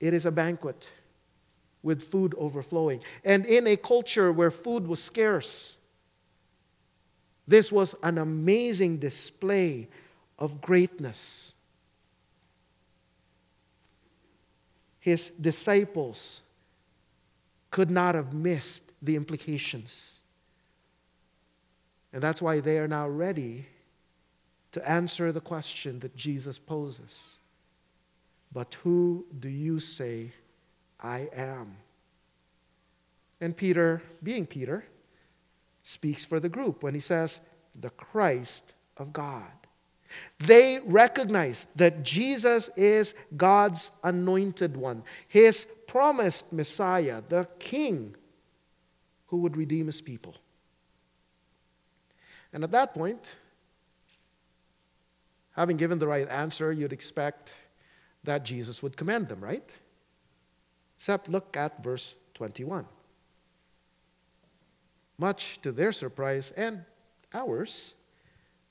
It 0.00 0.12
is 0.12 0.26
a 0.26 0.32
banquet 0.32 0.90
with 1.82 2.02
food 2.02 2.34
overflowing. 2.36 3.00
And 3.24 3.46
in 3.46 3.66
a 3.66 3.76
culture 3.76 4.32
where 4.32 4.50
food 4.50 4.86
was 4.86 5.02
scarce, 5.02 5.76
this 7.46 7.72
was 7.72 7.94
an 8.02 8.18
amazing 8.18 8.98
display 8.98 9.88
of 10.38 10.60
greatness. 10.60 11.54
His 15.00 15.30
disciples 15.30 16.42
could 17.72 17.90
not 17.90 18.14
have 18.14 18.32
missed 18.32 18.92
the 19.02 19.16
implications. 19.16 20.20
And 22.12 22.22
that's 22.22 22.40
why 22.40 22.60
they 22.60 22.78
are 22.78 22.86
now 22.86 23.08
ready 23.08 23.66
to 24.70 24.88
answer 24.88 25.32
the 25.32 25.40
question 25.40 25.98
that 25.98 26.14
Jesus 26.14 26.60
poses. 26.60 27.40
But 28.52 28.74
who 28.84 29.26
do 29.40 29.48
you 29.48 29.80
say 29.80 30.30
I 31.02 31.28
am. 31.34 31.76
And 33.40 33.56
Peter, 33.56 34.00
being 34.22 34.46
Peter, 34.46 34.84
speaks 35.82 36.24
for 36.24 36.38
the 36.38 36.48
group 36.48 36.82
when 36.82 36.94
he 36.94 37.00
says, 37.00 37.40
the 37.78 37.90
Christ 37.90 38.74
of 38.96 39.12
God. 39.12 39.50
They 40.38 40.78
recognize 40.84 41.64
that 41.76 42.02
Jesus 42.02 42.70
is 42.76 43.14
God's 43.36 43.90
anointed 44.04 44.76
one, 44.76 45.02
his 45.26 45.66
promised 45.92 46.54
Messiah, 46.54 47.20
the 47.28 47.46
King 47.58 48.16
who 49.26 49.36
would 49.36 49.58
redeem 49.58 49.88
his 49.88 50.00
people. 50.00 50.34
And 52.50 52.64
at 52.64 52.70
that 52.70 52.94
point, 52.94 53.36
having 55.54 55.76
given 55.76 55.98
the 55.98 56.06
right 56.06 56.26
answer, 56.30 56.72
you'd 56.72 56.94
expect 56.94 57.54
that 58.24 58.42
Jesus 58.42 58.82
would 58.82 58.96
commend 58.96 59.28
them, 59.28 59.44
right? 59.44 59.70
Except 60.96 61.28
look 61.28 61.58
at 61.58 61.84
verse 61.84 62.16
21. 62.32 62.86
Much 65.18 65.60
to 65.60 65.72
their 65.72 65.92
surprise 65.92 66.54
and 66.56 66.86
ours, 67.34 67.96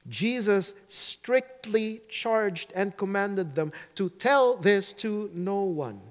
Jesus 0.10 0.74
strictly 0.88 2.02
charged 2.10 2.74
and 2.74 2.98
commanded 2.98 3.54
them 3.54 3.72
to 3.94 4.10
tell 4.10 4.58
this 4.58 4.92
to 4.94 5.30
no 5.36 5.62
one. 5.66 6.02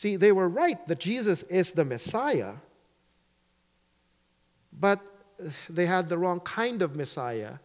See, 0.00 0.16
they 0.16 0.32
were 0.32 0.48
right 0.48 0.78
that 0.86 0.98
Jesus 0.98 1.42
is 1.42 1.72
the 1.72 1.84
Messiah, 1.84 2.54
but 4.72 4.98
they 5.68 5.84
had 5.84 6.08
the 6.08 6.16
wrong 6.16 6.40
kind 6.40 6.80
of 6.80 6.96
Messiah 6.96 7.56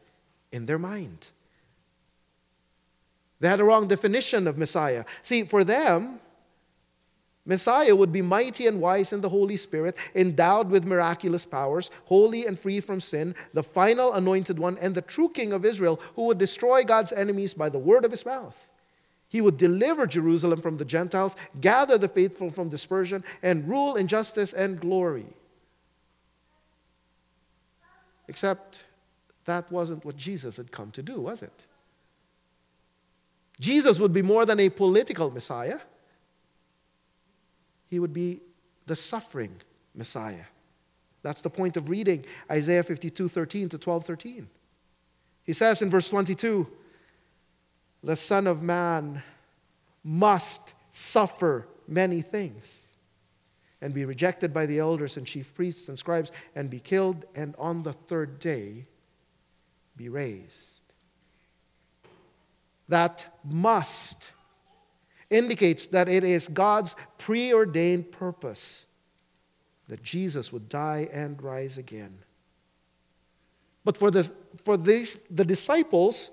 in 0.52 0.66
their 0.66 0.78
mind. 0.78 1.30
They 3.40 3.48
had 3.48 3.62
a 3.62 3.64
wrong 3.64 3.88
definition 3.88 4.48
of 4.48 4.58
Messiah. 4.58 5.06
See, 5.22 5.46
for 5.46 5.64
them, 5.64 6.20
Messiah 7.46 7.96
would 7.96 8.12
be 8.12 8.22
mighty 8.22 8.68
and 8.68 8.82
wise 8.82 9.14
in 9.14 9.22
the 9.22 9.30
Holy 9.30 9.56
Spirit, 9.56 9.96
endowed 10.14 10.70
with 10.70 10.84
miraculous 10.84 11.46
powers, 11.46 11.90
holy 12.04 12.46
and 12.46 12.60
free 12.60 12.82
from 12.82 13.00
sin, 13.00 13.34
the 13.54 13.64
final 13.64 14.12
anointed 14.12 14.60
one, 14.60 14.78
and 14.80 14.94
the 14.94 15.02
true 15.02 15.30
King 15.30 15.54
of 15.54 15.64
Israel, 15.64 16.02
who 16.16 16.26
would 16.26 16.38
destroy 16.38 16.84
God's 16.84 17.14
enemies 17.14 17.54
by 17.54 17.70
the 17.70 17.80
word 17.80 18.04
of 18.04 18.12
his 18.12 18.26
mouth. 18.26 18.68
He 19.36 19.42
would 19.42 19.58
deliver 19.58 20.08
Jerusalem 20.08 20.62
from 20.62 20.78
the 20.78 20.86
Gentiles, 20.86 21.36
gather 21.60 21.98
the 21.98 22.08
faithful 22.08 22.52
from 22.52 22.70
dispersion, 22.70 23.22
and 23.44 23.68
rule 23.68 23.98
in 23.98 24.08
justice 24.08 24.54
and 24.54 24.80
glory. 24.80 25.26
Except 28.30 28.86
that 29.44 29.70
wasn't 29.70 30.06
what 30.06 30.16
Jesus 30.16 30.56
had 30.56 30.72
come 30.72 30.90
to 30.92 31.04
do, 31.04 31.20
was 31.20 31.44
it? 31.44 31.66
Jesus 33.60 34.00
would 34.00 34.14
be 34.14 34.22
more 34.22 34.46
than 34.46 34.58
a 34.62 34.70
political 34.70 35.30
Messiah 35.30 35.80
he 37.90 38.00
would 38.00 38.14
be 38.14 38.40
the 38.86 38.96
suffering 38.96 39.58
Messiah. 39.94 40.46
That's 41.24 41.42
the 41.42 41.50
point 41.50 41.76
of 41.76 41.90
reading 41.90 42.24
Isaiah 42.50 42.84
52 42.84 43.28
13 43.28 43.68
to 43.68 43.78
12 43.78 44.06
13. 44.06 44.48
He 45.44 45.52
says 45.52 45.82
in 45.82 45.90
verse 45.90 46.08
22 46.08 46.72
the 48.06 48.16
Son 48.16 48.46
of 48.46 48.62
Man 48.62 49.24
must 50.04 50.76
suffer 50.92 51.68
many 51.88 52.22
things 52.22 52.94
and 53.82 53.94
be 53.94 54.06
rejected 54.06 54.54
by 54.54 54.68
the 54.68 54.78
elders 54.78 55.18
and 55.18 55.26
chief 55.26 55.54
priests 55.56 55.90
and 55.90 55.98
scribes 55.98 56.32
and 56.56 56.70
be 56.70 56.80
killed 56.80 57.26
and 57.36 57.56
on 57.58 57.82
the 57.82 57.94
third 57.94 58.38
day 58.38 58.86
be 59.98 60.08
raised. 60.08 60.82
That 62.88 63.26
must 63.44 64.32
indicates 65.32 65.88
that 65.88 66.08
it 66.08 66.24
is 66.24 66.48
God's 66.48 66.96
preordained 67.18 68.12
purpose 68.12 68.86
that 69.88 70.04
Jesus 70.04 70.54
would 70.54 70.70
die 70.70 71.10
and 71.12 71.42
rise 71.42 71.80
again. 71.80 72.20
But 73.84 73.98
for, 73.98 74.12
the, 74.12 74.24
for 74.64 74.78
these, 74.78 75.16
the 75.32 75.46
disciples, 75.46 76.30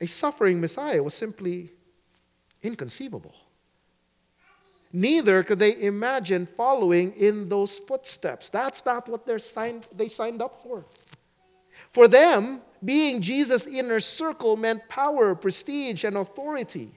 a 0.00 0.06
suffering 0.06 0.60
Messiah 0.60 1.02
was 1.02 1.14
simply 1.14 1.70
inconceivable. 2.62 3.34
Neither 4.92 5.42
could 5.42 5.58
they 5.58 5.80
imagine 5.82 6.46
following 6.46 7.12
in 7.12 7.48
those 7.48 7.78
footsteps. 7.78 8.50
That's 8.50 8.84
not 8.84 9.08
what 9.08 9.28
signed, 9.42 9.86
they 9.94 10.08
signed 10.08 10.40
up 10.40 10.56
for. 10.56 10.86
For 11.90 12.08
them, 12.08 12.60
being 12.84 13.20
Jesus' 13.20 13.66
inner 13.66 14.00
circle 14.00 14.56
meant 14.56 14.88
power, 14.88 15.34
prestige, 15.34 16.04
and 16.04 16.16
authority. 16.16 16.92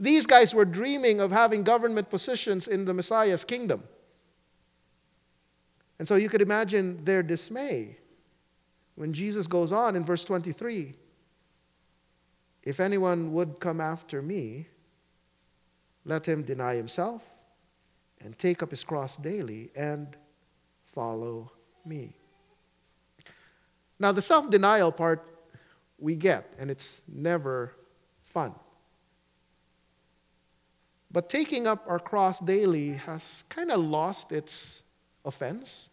These 0.00 0.26
guys 0.26 0.54
were 0.54 0.64
dreaming 0.64 1.20
of 1.20 1.30
having 1.30 1.62
government 1.62 2.10
positions 2.10 2.66
in 2.66 2.84
the 2.84 2.94
Messiah's 2.94 3.44
kingdom. 3.44 3.84
And 5.98 6.08
so 6.08 6.16
you 6.16 6.28
could 6.28 6.42
imagine 6.42 7.04
their 7.04 7.22
dismay 7.22 7.98
when 8.96 9.12
Jesus 9.12 9.46
goes 9.46 9.70
on 9.72 9.96
in 9.96 10.04
verse 10.04 10.24
23 10.24 10.94
If 12.64 12.80
anyone 12.80 13.32
would 13.34 13.60
come 13.60 13.80
after 13.80 14.22
me, 14.22 14.66
let 16.04 16.26
him 16.26 16.42
deny 16.42 16.74
himself 16.74 17.22
and 18.20 18.36
take 18.38 18.62
up 18.62 18.70
his 18.70 18.82
cross 18.82 19.16
daily 19.16 19.70
and 19.76 20.16
follow 20.84 21.52
me. 21.84 22.16
Now, 23.98 24.12
the 24.12 24.22
self 24.22 24.50
denial 24.50 24.90
part 24.90 25.22
we 25.98 26.16
get, 26.16 26.52
and 26.58 26.70
it's 26.70 27.02
never 27.06 27.74
fun. 28.22 28.54
But 31.10 31.28
taking 31.28 31.66
up 31.66 31.84
our 31.86 32.00
cross 32.00 32.40
daily 32.40 32.94
has 32.94 33.44
kind 33.48 33.70
of 33.70 33.78
lost 33.78 34.32
its 34.32 34.82
offense. 35.24 35.90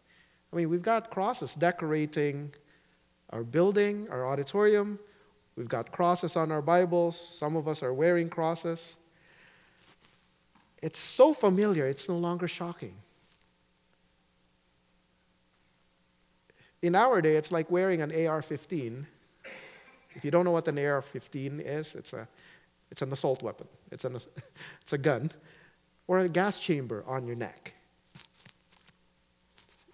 I 0.51 0.55
mean, 0.55 0.69
we've 0.69 0.81
got 0.81 1.11
crosses 1.11 1.53
decorating 1.53 2.53
our 3.29 3.43
building, 3.43 4.07
our 4.09 4.27
auditorium. 4.27 4.99
We've 5.61 5.69
got 5.69 5.91
crosses 5.91 6.35
on 6.35 6.51
our 6.51 6.63
Bibles. 6.63 7.15
Some 7.15 7.55
of 7.55 7.67
us 7.67 7.83
are 7.83 7.93
wearing 7.93 8.29
crosses. 8.29 8.97
It's 10.81 10.97
so 10.97 11.35
familiar, 11.35 11.85
it's 11.85 12.09
no 12.09 12.17
longer 12.17 12.47
shocking. 12.47 12.95
In 16.81 16.95
our 16.95 17.21
day, 17.21 17.35
it's 17.35 17.51
like 17.51 17.69
wearing 17.69 18.01
an 18.01 18.25
AR 18.25 18.41
15. 18.41 19.05
If 20.15 20.25
you 20.25 20.31
don't 20.31 20.45
know 20.45 20.51
what 20.51 20.67
an 20.67 20.79
AR 20.79 20.99
15 20.99 21.59
is, 21.59 21.93
it's, 21.93 22.13
a, 22.13 22.27
it's 22.89 23.03
an 23.03 23.13
assault 23.13 23.43
weapon, 23.43 23.67
it's, 23.91 24.03
an, 24.03 24.15
it's 24.81 24.93
a 24.93 24.97
gun, 24.97 25.29
or 26.07 26.17
a 26.17 26.27
gas 26.27 26.59
chamber 26.59 27.03
on 27.05 27.27
your 27.27 27.35
neck. 27.35 27.75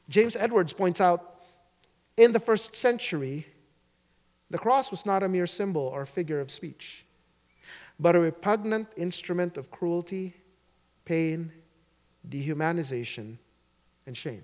James 0.07 0.37
Edwards 0.37 0.71
points 0.71 1.01
out 1.01 1.41
in 2.15 2.31
the 2.31 2.39
first 2.39 2.77
century, 2.77 3.47
the 4.49 4.57
cross 4.57 4.91
was 4.91 5.05
not 5.05 5.23
a 5.23 5.29
mere 5.29 5.47
symbol 5.47 5.83
or 5.83 6.05
figure 6.05 6.39
of 6.39 6.51
speech, 6.51 7.05
but 7.99 8.15
a 8.15 8.19
repugnant 8.19 8.87
instrument 8.95 9.57
of 9.57 9.71
cruelty 9.71 10.33
pain, 11.05 11.51
dehumanization, 12.27 13.37
and 14.05 14.15
shame. 14.15 14.43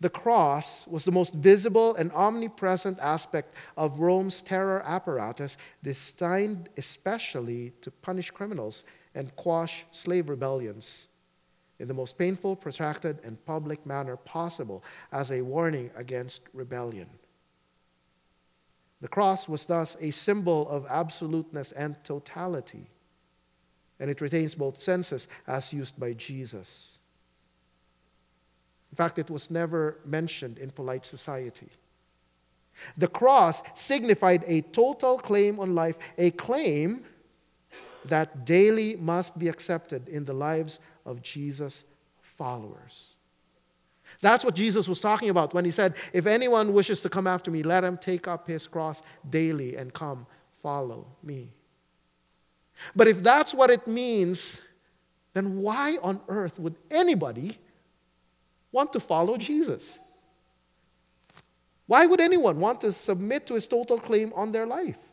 The 0.00 0.10
cross 0.10 0.88
was 0.88 1.04
the 1.04 1.12
most 1.12 1.34
visible 1.34 1.94
and 1.94 2.10
omnipresent 2.12 2.98
aspect 3.00 3.54
of 3.76 4.00
Rome's 4.00 4.40
terror 4.40 4.82
apparatus, 4.84 5.58
designed 5.82 6.70
especially 6.78 7.74
to 7.82 7.90
punish 7.90 8.30
criminals 8.30 8.84
and 9.14 9.34
quash 9.36 9.84
slave 9.90 10.30
rebellions 10.30 11.08
in 11.78 11.86
the 11.86 11.94
most 11.94 12.18
painful, 12.18 12.56
protracted, 12.56 13.18
and 13.24 13.44
public 13.44 13.84
manner 13.84 14.16
possible 14.16 14.82
as 15.12 15.30
a 15.30 15.42
warning 15.42 15.90
against 15.96 16.42
rebellion. 16.54 17.08
The 19.00 19.08
cross 19.08 19.48
was 19.48 19.64
thus 19.64 19.96
a 20.00 20.10
symbol 20.10 20.68
of 20.68 20.86
absoluteness 20.88 21.72
and 21.72 22.02
totality 22.04 22.90
and 24.00 24.10
it 24.10 24.22
retains 24.22 24.54
both 24.54 24.80
senses 24.80 25.28
as 25.46 25.72
used 25.74 26.00
by 26.00 26.14
Jesus. 26.14 26.98
In 28.90 28.96
fact, 28.96 29.18
it 29.18 29.30
was 29.30 29.50
never 29.50 29.98
mentioned 30.04 30.58
in 30.58 30.70
polite 30.70 31.04
society. 31.04 31.68
The 32.96 33.08
cross 33.08 33.62
signified 33.74 34.42
a 34.46 34.62
total 34.62 35.18
claim 35.18 35.60
on 35.60 35.74
life, 35.74 35.98
a 36.16 36.30
claim 36.30 37.04
that 38.06 38.46
daily 38.46 38.96
must 38.96 39.38
be 39.38 39.48
accepted 39.48 40.08
in 40.08 40.24
the 40.24 40.32
lives 40.32 40.80
of 41.04 41.22
Jesus' 41.22 41.84
followers. 42.22 43.16
That's 44.20 44.44
what 44.44 44.54
Jesus 44.54 44.86
was 44.86 45.00
talking 45.00 45.30
about 45.30 45.54
when 45.54 45.64
he 45.64 45.70
said, 45.70 45.94
If 46.12 46.26
anyone 46.26 46.72
wishes 46.72 47.00
to 47.02 47.08
come 47.08 47.26
after 47.26 47.50
me, 47.50 47.62
let 47.62 47.84
him 47.84 47.96
take 47.96 48.28
up 48.28 48.46
his 48.46 48.66
cross 48.66 49.02
daily 49.28 49.76
and 49.76 49.92
come 49.92 50.26
follow 50.50 51.06
me. 51.22 51.52
But 52.94 53.08
if 53.08 53.22
that's 53.22 53.54
what 53.54 53.70
it 53.70 53.86
means, 53.86 54.60
then 55.32 55.60
why 55.60 55.98
on 56.02 56.20
earth 56.28 56.58
would 56.58 56.76
anybody 56.90 57.58
want 58.72 58.92
to 58.92 59.00
follow 59.00 59.36
Jesus? 59.36 59.98
Why 61.86 62.06
would 62.06 62.20
anyone 62.20 62.60
want 62.60 62.82
to 62.82 62.92
submit 62.92 63.46
to 63.46 63.54
his 63.54 63.66
total 63.66 63.98
claim 63.98 64.32
on 64.34 64.52
their 64.52 64.66
life? 64.66 65.12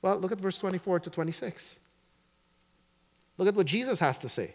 Well, 0.00 0.18
look 0.18 0.32
at 0.32 0.40
verse 0.40 0.58
24 0.58 1.00
to 1.00 1.10
26. 1.10 1.80
Look 3.36 3.48
at 3.48 3.54
what 3.54 3.66
Jesus 3.66 3.98
has 3.98 4.18
to 4.20 4.28
say. 4.28 4.54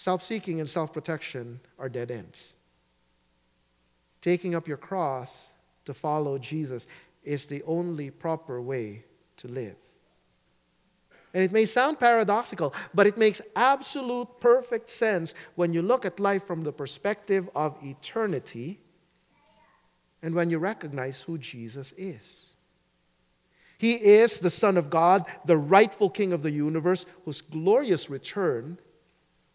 self 0.00 0.22
seeking 0.22 0.60
and 0.60 0.68
self 0.68 0.94
protection 0.94 1.60
are 1.78 1.90
dead 1.90 2.10
ends. 2.10 2.54
Taking 4.22 4.54
up 4.54 4.66
your 4.66 4.78
cross 4.78 5.52
to 5.84 5.92
follow 5.92 6.38
Jesus 6.38 6.86
is 7.22 7.44
the 7.44 7.62
only 7.64 8.10
proper 8.10 8.62
way 8.62 9.04
to 9.36 9.48
live. 9.48 9.76
And 11.34 11.44
it 11.44 11.52
may 11.52 11.66
sound 11.66 12.00
paradoxical, 12.00 12.74
but 12.94 13.06
it 13.06 13.18
makes 13.18 13.42
absolute 13.54 14.40
perfect 14.40 14.88
sense 14.88 15.34
when 15.54 15.74
you 15.74 15.82
look 15.82 16.06
at 16.06 16.18
life 16.18 16.44
from 16.44 16.64
the 16.64 16.72
perspective 16.72 17.50
of 17.54 17.76
eternity 17.84 18.80
and 20.22 20.34
when 20.34 20.48
you 20.48 20.58
recognize 20.58 21.22
who 21.22 21.36
Jesus 21.36 21.92
is. 21.92 22.54
He 23.76 23.92
is 23.92 24.38
the 24.38 24.50
Son 24.50 24.78
of 24.78 24.88
God, 24.88 25.24
the 25.44 25.58
rightful 25.58 26.08
King 26.08 26.32
of 26.32 26.42
the 26.42 26.50
universe, 26.50 27.04
whose 27.26 27.42
glorious 27.42 28.08
return 28.08 28.78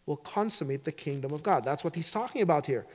will 0.06 0.16
consummate 0.16 0.84
the 0.84 0.92
kingdom 0.92 1.32
of 1.32 1.42
God. 1.42 1.64
That's 1.64 1.84
what 1.84 1.94
he's 1.94 2.10
talking 2.10 2.42
about 2.42 2.66
here. 2.66 2.86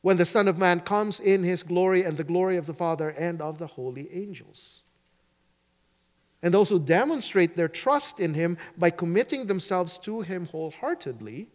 When 0.00 0.16
the 0.16 0.24
Son 0.24 0.48
of 0.48 0.58
Man 0.58 0.80
comes 0.80 1.20
in 1.20 1.44
his 1.44 1.62
glory 1.62 2.02
and 2.02 2.16
the 2.16 2.24
glory 2.24 2.56
of 2.56 2.66
the 2.66 2.74
Father 2.74 3.10
and 3.10 3.40
of 3.40 3.58
the 3.58 3.66
holy 3.66 4.08
angels. 4.12 4.82
And 6.42 6.52
those 6.52 6.68
who 6.68 6.78
demonstrate 6.78 7.56
their 7.56 7.68
trust 7.68 8.20
in 8.20 8.34
Him 8.34 8.58
by 8.78 8.90
committing 8.90 9.46
themselves 9.46 9.98
to 10.00 10.20
Him 10.20 10.46
wholeheartedly 10.46 11.48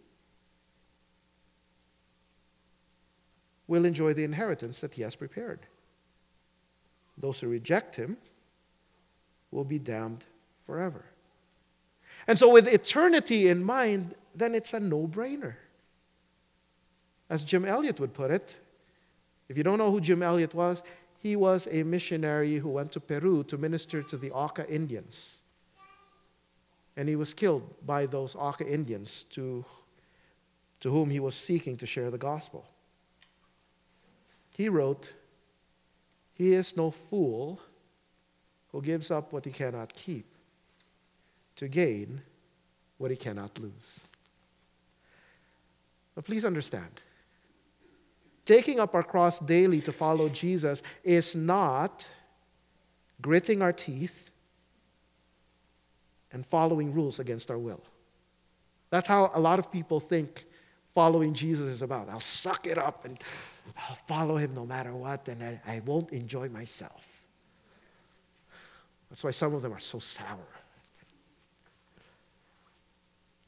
will 3.68 3.86
enjoy 3.86 4.14
the 4.14 4.24
inheritance 4.24 4.80
that 4.80 4.96
He 4.96 5.02
has 5.04 5.16
prepared. 5.16 5.60
Those 7.18 7.40
who 7.40 7.48
reject 7.48 7.96
Him 7.96 8.18
will 9.52 9.64
be 9.64 9.80
damned 9.80 10.26
forever. 10.66 11.06
And 12.28 12.38
so, 12.38 12.52
with 12.52 12.68
eternity 12.68 13.48
in 13.48 13.64
mind, 13.64 14.16
then 14.42 14.56
it's 14.56 14.74
a 14.74 14.80
no 14.80 15.08
brainer. 15.08 15.54
As 17.30 17.44
Jim 17.44 17.64
Elliot 17.64 18.00
would 18.00 18.14
put 18.14 18.32
it, 18.32 18.58
if 19.48 19.58
you 19.58 19.64
don't 19.64 19.78
know 19.78 19.92
who 19.92 20.02
Jim 20.02 20.24
Elliot 20.24 20.54
was, 20.56 20.84
he 21.20 21.36
was 21.36 21.68
a 21.70 21.84
missionary 21.84 22.56
who 22.56 22.70
went 22.70 22.92
to 22.94 23.00
Peru 23.00 23.44
to 23.44 23.58
minister 23.58 24.02
to 24.02 24.18
the 24.18 24.32
Auca 24.32 24.68
Indians. 24.68 25.42
And 26.98 27.08
he 27.08 27.16
was 27.16 27.34
killed 27.34 27.76
by 27.86 28.06
those 28.08 28.36
Auca 28.36 28.68
Indians 28.68 29.24
to, 29.26 29.64
to 30.80 30.90
whom 30.90 31.10
he 31.10 31.20
was 31.20 31.36
seeking 31.36 31.78
to 31.78 31.86
share 31.86 32.10
the 32.10 32.18
gospel. 32.18 32.66
He 34.58 34.68
wrote, 34.68 35.14
He 36.34 36.54
is 36.54 36.76
no 36.76 36.90
fool 36.90 37.62
who 38.72 38.82
gives 38.82 39.12
up 39.12 39.32
what 39.32 39.46
he 39.46 39.52
cannot 39.52 39.94
keep 39.94 40.26
to 41.58 41.68
gain 41.68 42.22
what 42.98 43.12
he 43.12 43.18
cannot 43.18 43.60
lose. 43.60 44.06
But 46.22 46.28
please 46.28 46.46
understand 46.46 47.02
taking 48.46 48.80
up 48.80 48.94
our 48.94 49.02
cross 49.02 49.40
daily 49.40 49.82
to 49.82 49.92
follow 49.92 50.30
Jesus 50.30 50.84
is 51.04 51.36
not 51.36 52.08
gritting 53.24 53.64
our 53.64 53.74
teeth 53.74 54.30
and 56.32 56.46
following 56.46 56.94
rules 56.94 57.18
against 57.18 57.50
our 57.50 57.58
will. 57.58 57.82
That's 58.92 59.08
how 59.08 59.32
a 59.34 59.40
lot 59.40 59.58
of 59.58 59.72
people 59.72 60.00
think 60.00 60.46
following 60.94 61.34
Jesus 61.34 61.66
is 61.66 61.82
about. 61.82 62.08
I'll 62.08 62.20
suck 62.20 62.68
it 62.68 62.78
up 62.78 63.04
and 63.04 63.18
I'll 63.90 63.96
follow 63.96 64.38
him 64.38 64.54
no 64.54 64.64
matter 64.64 64.94
what, 64.94 65.28
and 65.28 65.42
I, 65.42 65.60
I 65.66 65.82
won't 65.88 66.12
enjoy 66.12 66.50
myself. 66.50 67.24
That's 69.10 69.24
why 69.24 69.32
some 69.32 69.56
of 69.56 69.64
them 69.64 69.74
are 69.74 69.80
so 69.80 69.98
sour. 69.98 70.38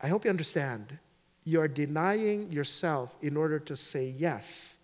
I 0.01 0.07
hope 0.07 0.23
you 0.23 0.31
understand. 0.31 0.97
You 1.43 1.61
are 1.61 1.67
denying 1.67 2.51
yourself 2.51 3.15
in 3.21 3.35
order 3.35 3.59
to 3.59 3.75
say 3.75 4.05
yes 4.05 4.77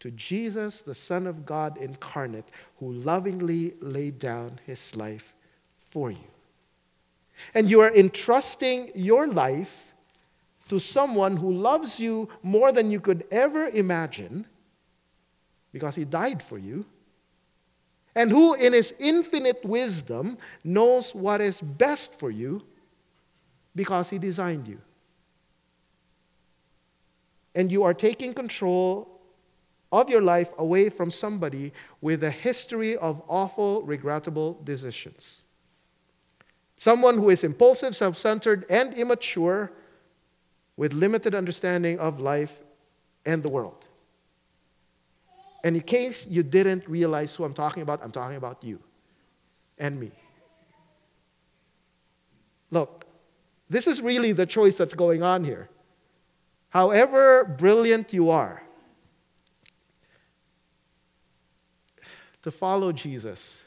to 0.00 0.10
Jesus, 0.10 0.82
the 0.82 0.94
Son 0.94 1.26
of 1.26 1.46
God 1.46 1.76
incarnate, 1.76 2.48
who 2.78 2.92
lovingly 2.92 3.74
laid 3.80 4.18
down 4.18 4.58
his 4.66 4.96
life 4.96 5.34
for 5.78 6.10
you. 6.10 6.30
And 7.54 7.70
you 7.70 7.80
are 7.80 7.94
entrusting 7.94 8.90
your 8.94 9.28
life 9.28 9.92
to 10.68 10.78
someone 10.78 11.36
who 11.36 11.52
loves 11.52 12.00
you 12.00 12.28
more 12.42 12.72
than 12.72 12.90
you 12.90 13.00
could 13.00 13.24
ever 13.30 13.66
imagine 13.66 14.46
because 15.72 15.94
he 15.94 16.04
died 16.04 16.42
for 16.42 16.58
you, 16.58 16.84
and 18.14 18.30
who, 18.30 18.54
in 18.54 18.74
his 18.74 18.94
infinite 18.98 19.64
wisdom, 19.64 20.36
knows 20.62 21.14
what 21.14 21.40
is 21.40 21.60
best 21.60 22.14
for 22.14 22.30
you 22.30 22.62
because 23.74 24.10
he 24.10 24.18
designed 24.18 24.68
you. 24.68 24.78
And 27.54 27.70
you 27.70 27.82
are 27.82 27.94
taking 27.94 28.32
control 28.34 29.20
of 29.90 30.08
your 30.08 30.22
life 30.22 30.52
away 30.56 30.88
from 30.88 31.10
somebody 31.10 31.72
with 32.00 32.24
a 32.24 32.30
history 32.30 32.96
of 32.96 33.22
awful, 33.28 33.82
regrettable 33.82 34.58
decisions. 34.64 35.42
Someone 36.76 37.16
who 37.16 37.30
is 37.30 37.44
impulsive, 37.44 37.94
self 37.94 38.16
centered, 38.18 38.64
and 38.70 38.94
immature 38.94 39.72
with 40.76 40.94
limited 40.94 41.34
understanding 41.34 41.98
of 41.98 42.20
life 42.20 42.62
and 43.26 43.42
the 43.42 43.48
world. 43.48 43.86
And 45.62 45.76
in 45.76 45.82
case 45.82 46.26
you 46.26 46.42
didn't 46.42 46.88
realize 46.88 47.36
who 47.36 47.44
I'm 47.44 47.54
talking 47.54 47.82
about, 47.82 48.02
I'm 48.02 48.10
talking 48.10 48.36
about 48.36 48.64
you 48.64 48.80
and 49.78 49.98
me. 50.00 50.10
Look, 52.70 53.04
this 53.68 53.86
is 53.86 54.00
really 54.00 54.32
the 54.32 54.46
choice 54.46 54.76
that's 54.76 54.94
going 54.94 55.22
on 55.22 55.44
here. 55.44 55.68
However 56.72 57.44
brilliant 57.44 58.14
you 58.14 58.30
are, 58.30 58.62
to 62.40 62.50
follow 62.50 62.92
Jesus 62.92 63.60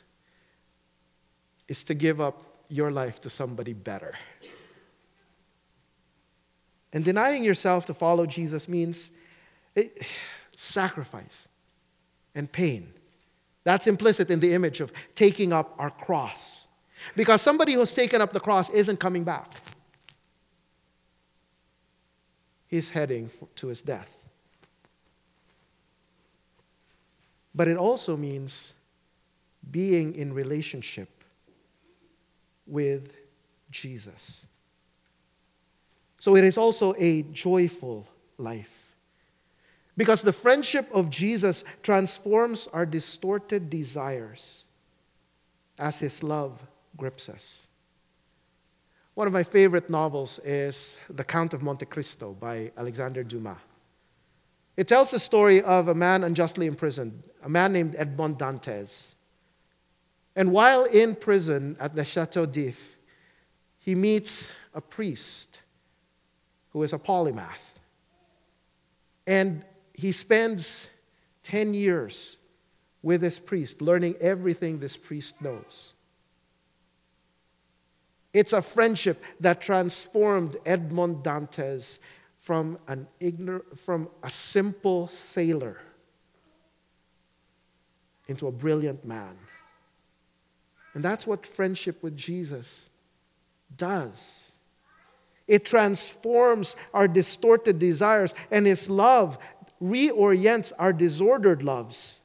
is 1.68 1.84
to 1.84 1.94
give 1.94 2.20
up 2.20 2.42
your 2.68 2.92
life 2.92 3.22
to 3.22 3.30
somebody 3.30 3.74
better. 3.74 4.16
And 6.94 7.06
denying 7.06 7.44
yourself 7.44 7.86
to 7.86 7.94
follow 7.94 8.26
Jesus 8.26 8.68
means 8.68 9.12
it, 9.76 10.02
sacrifice 10.56 11.48
and 12.34 12.52
pain. 12.52 12.92
That's 13.66 13.86
implicit 13.86 14.32
in 14.32 14.40
the 14.40 14.54
image 14.54 14.82
of 14.82 14.92
taking 15.14 15.54
up 15.54 15.76
our 15.78 15.92
cross. 15.92 16.68
Because 17.16 17.42
somebody 17.44 17.74
who's 17.74 17.94
taken 17.94 18.20
up 18.20 18.34
the 18.34 18.40
cross 18.40 18.72
isn't 18.72 19.00
coming 19.00 19.24
back, 19.24 19.52
he's 22.76 22.90
heading 22.90 23.30
to 23.56 23.68
his 23.68 23.82
death. 23.82 24.26
But 27.54 27.70
it 27.70 27.78
also 27.78 28.18
means 28.18 28.74
being 29.72 30.14
in 30.14 30.34
relationship 30.34 31.10
with 32.68 33.14
Jesus. 33.72 34.46
So 36.20 36.36
it 36.36 36.44
is 36.44 36.58
also 36.58 36.94
a 36.98 37.22
joyful 37.24 38.08
life. 38.38 38.96
Because 39.96 40.22
the 40.22 40.34
friendship 40.34 40.90
of 40.94 41.10
Jesus 41.10 41.64
transforms 41.82 42.68
our 42.68 42.86
distorted 42.86 43.70
desires 43.70 44.66
as 45.80 46.00
his 46.00 46.22
love 46.24 46.62
grips 46.98 47.30
us. 47.30 47.70
One 49.16 49.28
of 49.28 49.34
my 49.34 49.44
favorite 49.44 49.90
novels 49.90 50.42
is 50.44 50.98
The 51.10 51.24
Count 51.24 51.54
of 51.54 51.64
Monte 51.64 51.86
Cristo 51.86 52.36
by 52.38 52.74
Alexander 52.78 53.24
Dumas. 53.24 53.56
It 54.76 54.90
tells 54.90 55.10
the 55.10 55.20
story 55.20 55.62
of 55.62 55.88
a 55.88 55.96
man 55.96 56.26
unjustly 56.26 56.68
imprisoned, 56.68 57.24
a 57.42 57.48
man 57.48 57.72
named 57.72 57.96
Edmond 57.98 58.38
Dantes. 58.38 59.16
And 60.36 60.52
while 60.52 60.84
in 60.84 61.16
prison 61.16 61.78
at 61.80 61.96
the 61.96 62.04
Chateau 62.04 62.46
d'If, 62.46 63.00
he 63.78 63.96
meets 63.96 64.52
a 64.74 64.82
priest 64.82 65.62
who 66.72 66.84
is 66.84 66.92
a 66.92 67.00
polymath. 67.00 67.80
And 69.26 69.64
he 69.94 70.12
spends 70.12 70.90
10 71.44 71.74
years 71.74 72.38
with 73.02 73.22
this 73.22 73.40
priest, 73.40 73.82
learning 73.82 74.16
everything 74.20 74.80
this 74.80 74.98
priest 74.98 75.42
knows. 75.42 75.95
It's 78.36 78.52
a 78.52 78.62
friendship 78.62 79.24
that 79.40 79.62
transformed 79.62 80.58
Edmond 80.66 81.24
Dantes 81.24 82.00
from, 82.42 82.78
an 82.86 83.08
ignor- 83.22 83.64
from 83.78 84.10
a 84.22 84.30
simple 84.30 85.08
sailor 85.08 85.80
into 88.28 88.48
a 88.48 88.52
brilliant 88.52 89.06
man. 89.06 89.38
And 90.94 91.02
that's 91.02 91.26
what 91.26 91.48
friendship 91.48 92.04
with 92.04 92.18
Jesus 92.18 92.90
does. 93.78 94.52
It 95.48 95.64
transforms 95.64 96.76
our 96.94 97.08
distorted 97.08 97.80
desires, 97.80 98.36
and 98.52 98.68
His 98.68 98.90
love 98.90 99.38
reorients 99.82 100.74
our 100.78 100.92
disordered 100.92 101.64
loves 101.64 102.20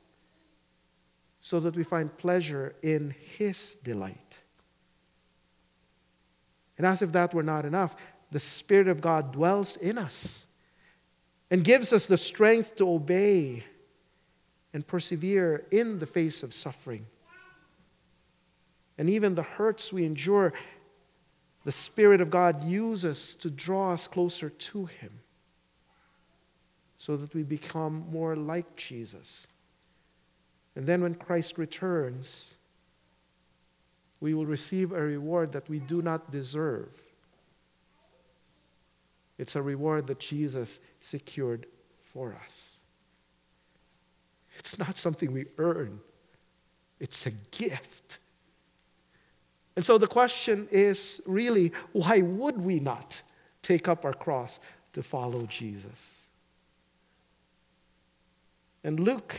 so 1.38 1.60
that 1.60 1.76
we 1.76 1.84
find 1.84 2.18
pleasure 2.18 2.74
in 2.82 3.14
His 3.38 3.76
delight. 3.76 4.42
And 6.80 6.86
as 6.86 7.02
if 7.02 7.12
that 7.12 7.34
were 7.34 7.42
not 7.42 7.66
enough, 7.66 7.94
the 8.30 8.40
Spirit 8.40 8.88
of 8.88 9.02
God 9.02 9.32
dwells 9.32 9.76
in 9.76 9.98
us 9.98 10.46
and 11.50 11.62
gives 11.62 11.92
us 11.92 12.06
the 12.06 12.16
strength 12.16 12.76
to 12.76 12.90
obey 12.90 13.64
and 14.72 14.86
persevere 14.86 15.66
in 15.70 15.98
the 15.98 16.06
face 16.06 16.42
of 16.42 16.54
suffering. 16.54 17.04
And 18.96 19.10
even 19.10 19.34
the 19.34 19.42
hurts 19.42 19.92
we 19.92 20.06
endure, 20.06 20.54
the 21.66 21.72
Spirit 21.72 22.22
of 22.22 22.30
God 22.30 22.64
uses 22.64 23.34
to 23.36 23.50
draw 23.50 23.92
us 23.92 24.08
closer 24.08 24.48
to 24.48 24.86
Him 24.86 25.20
so 26.96 27.18
that 27.18 27.34
we 27.34 27.42
become 27.42 28.06
more 28.10 28.34
like 28.34 28.74
Jesus. 28.76 29.46
And 30.74 30.86
then 30.86 31.02
when 31.02 31.14
Christ 31.14 31.58
returns, 31.58 32.56
we 34.20 34.34
will 34.34 34.46
receive 34.46 34.92
a 34.92 35.00
reward 35.02 35.52
that 35.52 35.68
we 35.68 35.78
do 35.80 36.02
not 36.02 36.30
deserve. 36.30 36.94
It's 39.38 39.56
a 39.56 39.62
reward 39.62 40.06
that 40.08 40.20
Jesus 40.20 40.80
secured 41.00 41.66
for 42.00 42.36
us. 42.44 42.80
It's 44.58 44.78
not 44.78 44.98
something 44.98 45.32
we 45.32 45.46
earn, 45.56 46.00
it's 46.98 47.24
a 47.26 47.30
gift. 47.30 48.18
And 49.76 49.86
so 49.86 49.96
the 49.96 50.06
question 50.06 50.68
is 50.70 51.22
really 51.24 51.72
why 51.92 52.20
would 52.20 52.60
we 52.60 52.80
not 52.80 53.22
take 53.62 53.88
up 53.88 54.04
our 54.04 54.12
cross 54.12 54.60
to 54.92 55.02
follow 55.02 55.46
Jesus? 55.46 56.26
And 58.84 59.00
Luke 59.00 59.38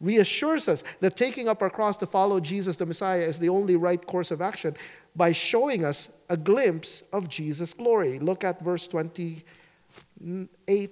reassures 0.00 0.68
us 0.68 0.84
that 1.00 1.16
taking 1.16 1.48
up 1.48 1.62
our 1.62 1.70
cross 1.70 1.96
to 1.98 2.06
follow 2.06 2.40
Jesus 2.40 2.76
the 2.76 2.86
Messiah 2.86 3.22
is 3.22 3.38
the 3.38 3.48
only 3.48 3.76
right 3.76 4.04
course 4.06 4.30
of 4.30 4.40
action 4.40 4.76
by 5.16 5.32
showing 5.32 5.84
us 5.84 6.10
a 6.28 6.36
glimpse 6.36 7.02
of 7.12 7.28
Jesus' 7.28 7.72
glory. 7.72 8.18
Look 8.18 8.44
at 8.44 8.60
verse 8.60 8.86
28 8.86 10.90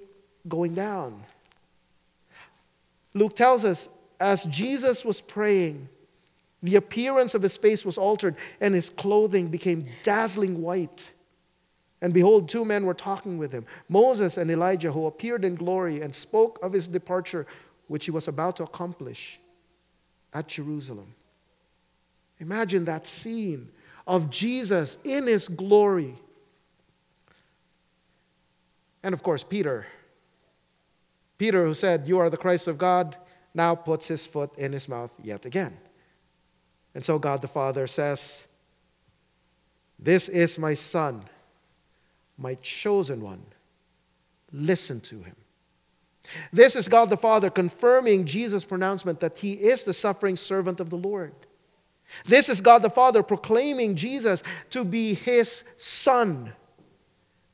going 0.49 0.75
down. 0.75 1.23
Luke 3.15 3.37
tells 3.37 3.65
us 3.65 3.89
as 4.19 4.45
Jesus 4.45 5.05
was 5.05 5.21
praying, 5.21 5.89
the 6.63 6.77
appearance 6.77 7.35
of 7.35 7.43
his 7.43 7.57
face 7.57 7.85
was 7.85 7.99
altered 7.99 8.37
and 8.61 8.75
his 8.75 8.91
clothing 8.91 9.49
became 9.49 9.85
dazzling 10.03 10.63
white. 10.63 11.13
And 12.03 12.13
behold, 12.13 12.49
two 12.49 12.65
men 12.65 12.85
were 12.85 12.95
talking 12.95 13.39
with 13.39 13.53
him 13.53 13.67
Moses 13.89 14.37
and 14.37 14.51
Elijah, 14.51 14.93
who 14.93 15.07
appeared 15.07 15.45
in 15.45 15.55
glory 15.55 16.01
and 16.01 16.15
spoke 16.15 16.59
of 16.63 16.73
his 16.73 16.89
departure, 16.89 17.47
which 17.87 18.05
he 18.05 18.11
was 18.11 18.29
about 18.29 18.57
to 18.57 18.65
accomplish 18.65 19.39
at 20.33 20.49
Jerusalem. 20.49 21.15
Imagine 22.39 22.85
that 22.85 23.07
scene 23.07 23.69
of 24.07 24.31
Jesus 24.31 24.99
in 25.05 25.27
his 25.27 25.49
glory. 25.49 26.15
And 29.03 29.13
of 29.13 29.23
course, 29.23 29.45
Peter. 29.45 29.87
Peter, 31.39 31.65
who 31.65 31.75
said, 31.75 32.09
You 32.09 32.19
are 32.19 32.31
the 32.31 32.37
Christ 32.37 32.69
of 32.69 32.79
God, 32.79 33.17
now 33.55 33.75
puts 33.75 34.09
his 34.09 34.27
foot 34.27 34.57
in 34.59 34.73
his 34.73 34.89
mouth 34.89 35.13
yet 35.23 35.45
again. 35.45 35.77
And 36.95 37.05
so 37.05 37.19
God 37.19 37.41
the 37.41 37.49
Father 37.49 37.87
says, 37.87 38.47
This 39.99 40.29
is 40.29 40.59
my 40.59 40.75
Son 40.75 41.25
my 42.39 42.55
chosen 42.57 43.21
one. 43.21 43.45
Listen 44.53 45.01
to 45.01 45.23
him. 45.23 45.37
This 46.53 46.77
is 46.77 46.89
God 46.89 47.11
the 47.11 47.17
Father 47.17 47.51
confirming 47.51 48.27
Jesus' 48.27 48.65
pronouncement 48.65 49.21
that 49.21 49.39
he 49.39 49.53
is 49.55 49.85
the 49.85 49.93
suffering 49.93 50.37
servant 50.37 50.81
of 50.81 50.91
the 50.91 50.97
Lord. 50.97 51.35
This 52.25 52.49
is 52.49 52.61
God 52.61 52.83
the 52.83 52.91
Father 52.91 53.23
proclaiming 53.23 53.97
Jesus 53.97 54.43
to 54.71 54.85
be 54.85 55.15
his 55.15 55.65
Son, 55.77 56.53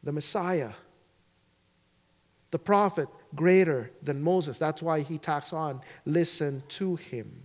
the 0.02 0.12
Messiah, 0.12 0.72
the 2.50 2.58
prophet 2.58 3.08
greater 3.34 3.90
than 4.02 4.22
Moses. 4.22 4.58
That's 4.58 4.82
why 4.82 5.00
he 5.00 5.18
tacks 5.18 5.52
on, 5.52 5.80
listen 6.04 6.62
to 6.68 6.96
him. 6.96 7.44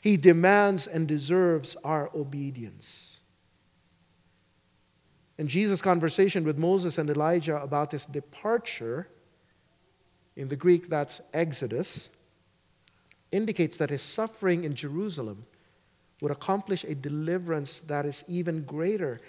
He 0.00 0.16
demands 0.16 0.86
and 0.86 1.06
deserves 1.06 1.76
our 1.84 2.10
obedience. 2.14 3.20
In 5.38 5.46
Jesus' 5.46 5.80
conversation 5.80 6.42
with 6.42 6.58
Moses 6.58 6.98
and 6.98 7.08
Elijah 7.08 7.62
about 7.62 7.92
his 7.92 8.04
departure, 8.04 9.08
in 10.38 10.48
the 10.48 10.56
Greek 10.56 10.88
that's 10.88 11.20
Exodus, 11.34 12.10
indicates 13.32 13.76
that 13.76 13.90
his 13.90 14.00
suffering 14.00 14.64
in 14.64 14.74
Jerusalem 14.74 15.44
would 16.22 16.30
accomplish 16.30 16.84
a 16.84 16.94
deliverance 16.94 17.80
that 17.80 18.06
is 18.06 18.24
even 18.28 18.62
greater 18.62 19.20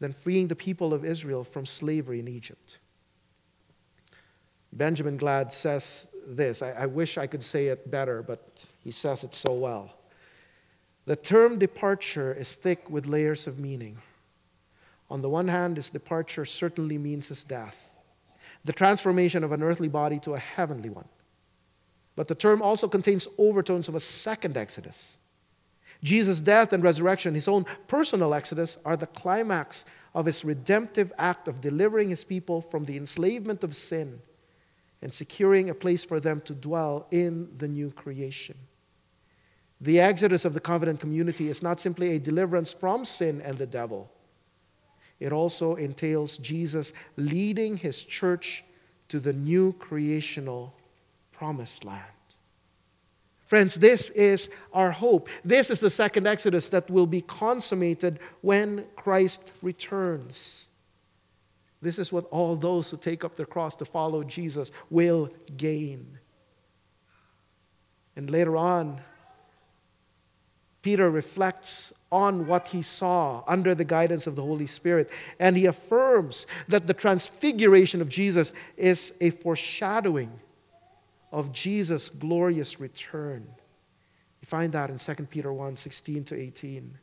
than 0.00 0.12
freeing 0.12 0.48
the 0.48 0.56
people 0.56 0.92
of 0.92 1.04
Israel 1.04 1.44
from 1.44 1.64
slavery 1.64 2.18
in 2.18 2.26
Egypt. 2.26 2.80
Benjamin 4.72 5.16
Gladd 5.16 5.52
says 5.52 6.08
this. 6.26 6.60
I, 6.60 6.72
I, 6.72 6.86
wish 6.86 7.18
I 7.18 7.28
could 7.28 7.44
say 7.44 7.68
it 7.68 7.88
better, 7.90 8.22
but 8.22 8.64
he 8.82 8.90
says 8.90 9.22
it 9.22 9.34
so 9.34 9.52
well. 9.52 9.94
The 11.04 11.16
term 11.16 11.58
departure 11.58 12.34
is 12.34 12.54
thick 12.54 12.90
with 12.90 13.06
layers 13.06 13.46
of 13.46 13.60
meaning. 13.60 13.98
On 15.08 15.22
the 15.22 15.28
one 15.28 15.48
hand, 15.48 15.76
his 15.76 15.90
departure 15.90 16.44
certainly 16.44 16.98
means 16.98 17.28
his 17.28 17.44
death, 17.44 17.91
the 18.64 18.72
transformation 18.72 19.44
of 19.44 19.52
an 19.52 19.62
earthly 19.62 19.88
body 19.88 20.18
to 20.20 20.34
a 20.34 20.38
heavenly 20.38 20.90
one. 20.90 21.08
But 22.14 22.28
the 22.28 22.34
term 22.34 22.62
also 22.62 22.88
contains 22.88 23.26
overtones 23.38 23.88
of 23.88 23.94
a 23.94 24.00
second 24.00 24.56
exodus. 24.56 25.18
Jesus' 26.02 26.40
death 26.40 26.72
and 26.72 26.82
resurrection, 26.82 27.34
his 27.34 27.48
own 27.48 27.64
personal 27.86 28.34
exodus, 28.34 28.76
are 28.84 28.96
the 28.96 29.06
climax 29.06 29.84
of 30.14 30.26
his 30.26 30.44
redemptive 30.44 31.12
act 31.16 31.48
of 31.48 31.60
delivering 31.60 32.08
his 32.08 32.24
people 32.24 32.60
from 32.60 32.84
the 32.84 32.96
enslavement 32.96 33.64
of 33.64 33.74
sin 33.74 34.20
and 35.00 35.12
securing 35.12 35.70
a 35.70 35.74
place 35.74 36.04
for 36.04 36.20
them 36.20 36.40
to 36.42 36.54
dwell 36.54 37.06
in 37.10 37.48
the 37.56 37.68
new 37.68 37.90
creation. 37.90 38.56
The 39.80 40.00
exodus 40.00 40.44
of 40.44 40.54
the 40.54 40.60
covenant 40.60 41.00
community 41.00 41.48
is 41.48 41.62
not 41.62 41.80
simply 41.80 42.14
a 42.14 42.20
deliverance 42.20 42.72
from 42.72 43.04
sin 43.04 43.40
and 43.40 43.58
the 43.58 43.66
devil, 43.66 44.12
it 45.22 45.32
also 45.32 45.76
entails 45.76 46.36
Jesus 46.38 46.92
leading 47.16 47.76
his 47.76 48.02
church 48.02 48.64
to 49.08 49.20
the 49.20 49.32
new 49.32 49.72
creational 49.74 50.74
promised 51.30 51.84
land. 51.84 52.02
Friends, 53.46 53.74
this 53.74 54.10
is 54.10 54.50
our 54.72 54.90
hope. 54.90 55.28
This 55.44 55.70
is 55.70 55.78
the 55.78 55.90
second 55.90 56.26
Exodus 56.26 56.68
that 56.68 56.90
will 56.90 57.06
be 57.06 57.20
consummated 57.20 58.18
when 58.40 58.86
Christ 58.96 59.48
returns. 59.60 60.66
This 61.80 61.98
is 61.98 62.10
what 62.10 62.24
all 62.30 62.56
those 62.56 62.90
who 62.90 62.96
take 62.96 63.24
up 63.24 63.36
their 63.36 63.46
cross 63.46 63.76
to 63.76 63.84
follow 63.84 64.24
Jesus 64.24 64.72
will 64.88 65.30
gain. 65.56 66.18
And 68.16 68.30
later 68.30 68.56
on, 68.56 69.00
Peter 70.80 71.10
reflects 71.10 71.92
on 72.12 72.46
what 72.46 72.68
he 72.68 72.82
saw 72.82 73.42
under 73.48 73.74
the 73.74 73.84
guidance 73.84 74.26
of 74.26 74.36
the 74.36 74.42
Holy 74.42 74.66
Spirit, 74.66 75.10
and 75.40 75.56
he 75.56 75.66
affirms 75.66 76.46
that 76.68 76.86
the 76.86 76.94
transfiguration 76.94 78.02
of 78.02 78.08
Jesus 78.08 78.52
is 78.76 79.14
a 79.20 79.30
foreshadowing 79.30 80.30
of 81.32 81.50
Jesus' 81.52 82.10
glorious 82.10 82.78
return. 82.78 83.46
You 84.42 84.46
find 84.46 84.72
that 84.72 84.90
in 84.90 84.98
2 84.98 85.14
Peter 85.24 85.52
1 85.52 85.76
16 85.76 86.24
to 86.24 86.38
18. 86.38 86.98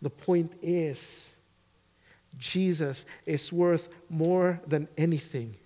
The 0.00 0.10
point 0.10 0.54
is, 0.62 1.34
Jesus 2.38 3.04
is 3.26 3.52
worth 3.52 3.88
more 4.08 4.60
than 4.66 4.86
anything 4.96 5.56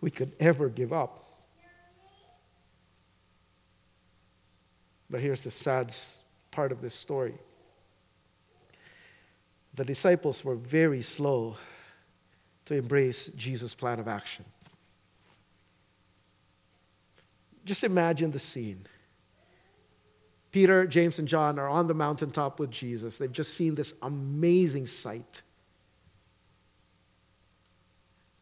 we 0.00 0.10
could 0.10 0.32
ever 0.38 0.68
give 0.68 0.92
up. 0.92 1.24
But 5.08 5.20
here's 5.20 5.44
the 5.44 5.50
sad 5.50 5.94
part 6.54 6.72
of 6.72 6.80
this 6.80 6.94
story 6.94 7.34
the 9.74 9.84
disciples 9.84 10.44
were 10.44 10.54
very 10.54 11.02
slow 11.02 11.56
to 12.64 12.76
embrace 12.76 13.28
Jesus' 13.30 13.74
plan 13.74 13.98
of 13.98 14.08
action. 14.08 14.44
Just 17.64 17.82
imagine 17.82 18.30
the 18.30 18.38
scene. 18.38 18.86
Peter, 20.52 20.86
James, 20.86 21.18
and 21.18 21.26
John 21.26 21.58
are 21.58 21.68
on 21.68 21.88
the 21.88 21.94
mountaintop 21.94 22.60
with 22.60 22.70
Jesus. 22.70 23.18
They've 23.18 23.32
just 23.32 23.54
seen 23.54 23.74
this 23.74 23.94
amazing 24.02 24.86
sight. 24.86 25.42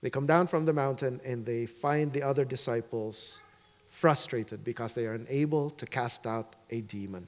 They 0.03 0.11
come 0.11 0.27
down 0.27 0.49
from 0.49 0.67
the 0.67 0.73
mountain 0.75 1.21
and 1.25 1.47
they 1.47 1.65
find 1.65 2.13
the 2.13 2.23
other 2.23 2.45
disciples 2.45 3.41
frustrated 3.89 4.65
because 4.65 4.95
they 4.95 5.07
are 5.07 5.15
unable 5.15 5.71
to 5.71 5.87
cast 5.87 6.27
out 6.27 6.57
a 6.71 6.83
demon. 6.83 7.27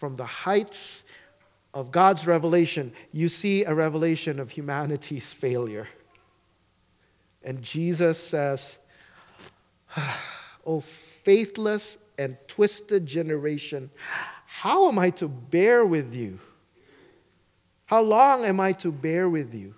From 0.00 0.16
the 0.16 0.24
heights 0.24 1.04
of 1.72 1.92
God's 1.92 2.26
revelation, 2.26 2.92
you 3.12 3.28
see 3.28 3.64
a 3.64 3.74
revelation 3.74 4.40
of 4.40 4.50
humanity's 4.50 5.32
failure. 5.32 5.86
And 7.44 7.62
Jesus 7.62 8.18
says, 8.18 8.78
Oh, 10.66 10.80
faithless 10.80 11.96
and 12.18 12.36
twisted 12.46 13.06
generation, 13.06 13.90
how 14.46 14.88
am 14.88 14.98
I 14.98 15.10
to 15.10 15.28
bear 15.28 15.86
with 15.86 16.14
you? 16.14 16.38
How 17.86 18.02
long 18.02 18.44
am 18.44 18.60
I 18.60 18.72
to 18.72 18.90
bear 18.90 19.28
with 19.28 19.54
you? 19.54 19.74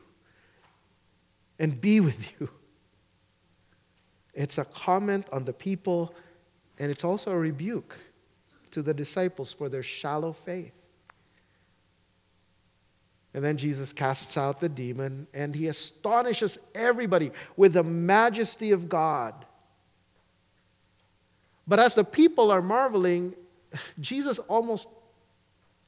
and 1.62 1.80
be 1.80 2.00
with 2.00 2.32
you. 2.40 2.50
It's 4.35 4.58
a 4.58 4.64
comment 4.64 5.28
on 5.32 5.44
the 5.44 5.52
people, 5.52 6.12
and 6.78 6.90
it's 6.90 7.04
also 7.04 7.30
a 7.30 7.38
rebuke 7.38 7.96
to 8.72 8.82
the 8.82 8.92
disciples 8.92 9.52
for 9.52 9.68
their 9.68 9.82
shallow 9.82 10.32
faith. 10.32 10.72
And 13.35 13.42
then 13.42 13.56
Jesus 13.56 13.92
casts 13.92 14.37
out 14.37 14.61
the 14.61 14.68
demon, 14.68 15.26
and 15.32 15.54
he 15.54 15.68
astonishes 15.68 16.58
everybody 16.74 17.30
with 17.56 17.74
the 17.74 17.82
majesty 17.82 18.72
of 18.72 18.88
God. 18.88 19.46
But 21.66 21.80
as 21.80 21.94
the 21.94 22.04
people 22.04 22.50
are 22.50 22.61
marveling, 22.61 23.35
Jesus 24.00 24.38
almost 24.40 24.88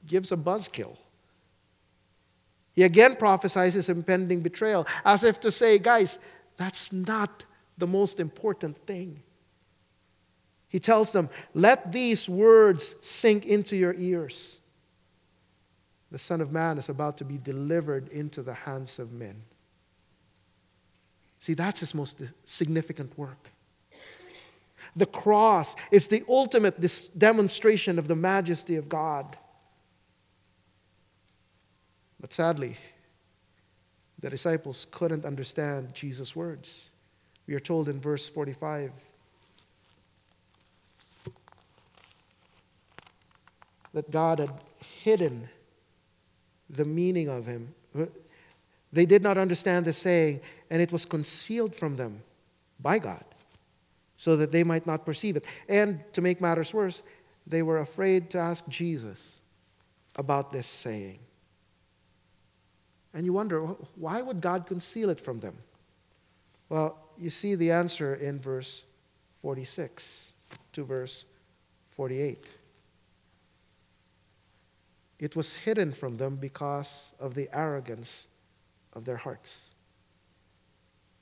gives 0.07 0.33
a 0.33 0.37
buzzkill. 0.37 0.97
He 2.75 2.83
again 2.83 3.17
prophesies 3.17 3.75
his 3.75 3.89
impending 3.89 4.41
betrayal, 4.41 4.87
as 5.05 5.23
if 5.23 5.39
to 5.41 5.51
say, 5.51 5.79
guys, 5.79 6.19
that's 6.57 6.93
not 6.93 7.45
the 7.77 7.87
most 7.87 8.21
important 8.21 8.77
thing. 8.79 9.23
He 10.75 10.81
tells 10.81 11.13
them, 11.13 11.31
let 11.55 11.93
these 11.93 12.29
words 12.29 12.97
sink 13.01 13.47
into 13.47 13.77
your 13.77 13.95
ears. 13.97 14.59
The 16.11 16.19
Son 16.19 16.41
of 16.41 16.51
Man 16.51 16.79
is 16.79 16.89
about 16.89 17.17
to 17.19 17.25
be 17.25 17.39
delivered 17.39 18.09
into 18.09 18.43
the 18.43 18.55
hands 18.55 18.99
of 18.99 19.13
men. 19.13 19.41
See, 21.39 21.55
that's 21.55 21.79
his 21.79 21.95
most 21.95 22.21
significant 22.43 23.17
work. 23.17 23.53
The 24.97 25.07
cross 25.07 25.77
is 25.93 26.09
the 26.09 26.25
ultimate 26.29 26.85
demonstration 27.17 27.97
of 27.97 28.09
the 28.09 28.17
majesty 28.17 28.75
of 28.75 28.89
God. 28.89 29.37
But 32.19 32.33
sadly, 32.33 32.75
the 34.19 34.29
disciples 34.29 34.89
couldn't 34.91 35.25
understand 35.25 35.95
Jesus' 35.95 36.35
words. 36.35 36.91
We 37.47 37.55
are 37.55 37.61
told 37.61 37.89
in 37.89 38.01
verse 38.01 38.29
45 38.29 38.91
that 43.95 44.11
God 44.11 44.39
had 44.39 44.51
hidden 45.03 45.49
the 46.69 46.85
meaning 46.85 47.29
of 47.29 47.47
him. 47.47 47.75
They 48.93 49.07
did 49.07 49.23
not 49.23 49.39
understand 49.39 49.87
the 49.87 49.93
saying, 49.93 50.41
and 50.71 50.83
it 50.83 50.93
was 50.93 51.07
concealed 51.07 51.75
from 51.75 51.97
them 51.97 52.23
by 52.79 52.99
God 52.99 53.25
so 54.17 54.37
that 54.37 54.53
they 54.53 54.63
might 54.63 54.87
not 54.87 55.07
perceive 55.07 55.37
it. 55.37 55.47
And 55.69 56.01
to 56.13 56.21
make 56.21 56.41
matters 56.41 56.75
worse, 56.75 57.03
they 57.47 57.63
were 57.63 57.79
afraid 57.79 58.31
to 58.31 58.39
ask 58.39 58.69
Jesus 58.69 59.41
about 60.17 60.51
this 60.53 60.67
saying. 60.67 61.19
And 63.13 63.25
you 63.25 63.33
wonder, 63.33 63.61
why 63.97 64.23
would 64.23 64.41
God 64.41 64.67
conceal 64.67 65.11
it 65.11 65.21
from 65.21 65.39
them? 65.39 65.57
Well, 66.69 66.99
you 67.17 67.31
see 67.31 67.55
the 67.55 67.71
answer 67.71 68.15
in 68.15 68.41
verse 68.41 68.85
46 69.37 70.33
to 70.73 70.85
verse 70.85 71.27
48. 71.89 72.43
It 75.19 75.37
was 75.37 75.57
hidden 75.57 75.93
from 75.93 76.17
them 76.17 76.37
because 76.37 77.13
of 77.21 77.35
the 77.35 77.49
arrogance 77.53 78.27
of 78.93 79.05
their 79.05 79.17
hearts. 79.17 79.71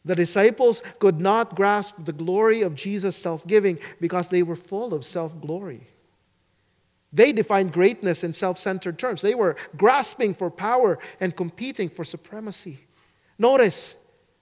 The 0.05 0.16
disciples 0.16 0.83
could 0.98 1.20
not 1.20 1.55
grasp 1.55 1.94
the 2.05 2.12
glory 2.12 2.62
of 2.62 2.74
Jesus' 2.74 3.16
self 3.16 3.46
giving 3.46 3.78
because 4.00 4.28
they 4.28 4.42
were 4.42 4.57
full 4.57 4.94
of 4.94 5.05
self 5.05 5.40
glory. 5.40 5.87
They 7.12 7.33
defined 7.33 7.72
greatness 7.72 8.24
in 8.24 8.33
self 8.33 8.59
centered 8.59 8.98
terms. 8.98 9.22
They 9.22 9.35
were 9.35 9.57
grasping 9.76 10.35
for 10.35 10.50
power 10.50 10.98
and 11.20 11.37
competing 11.37 11.88
for 11.88 12.05
supremacy. 12.05 12.81
Notice, 13.38 13.94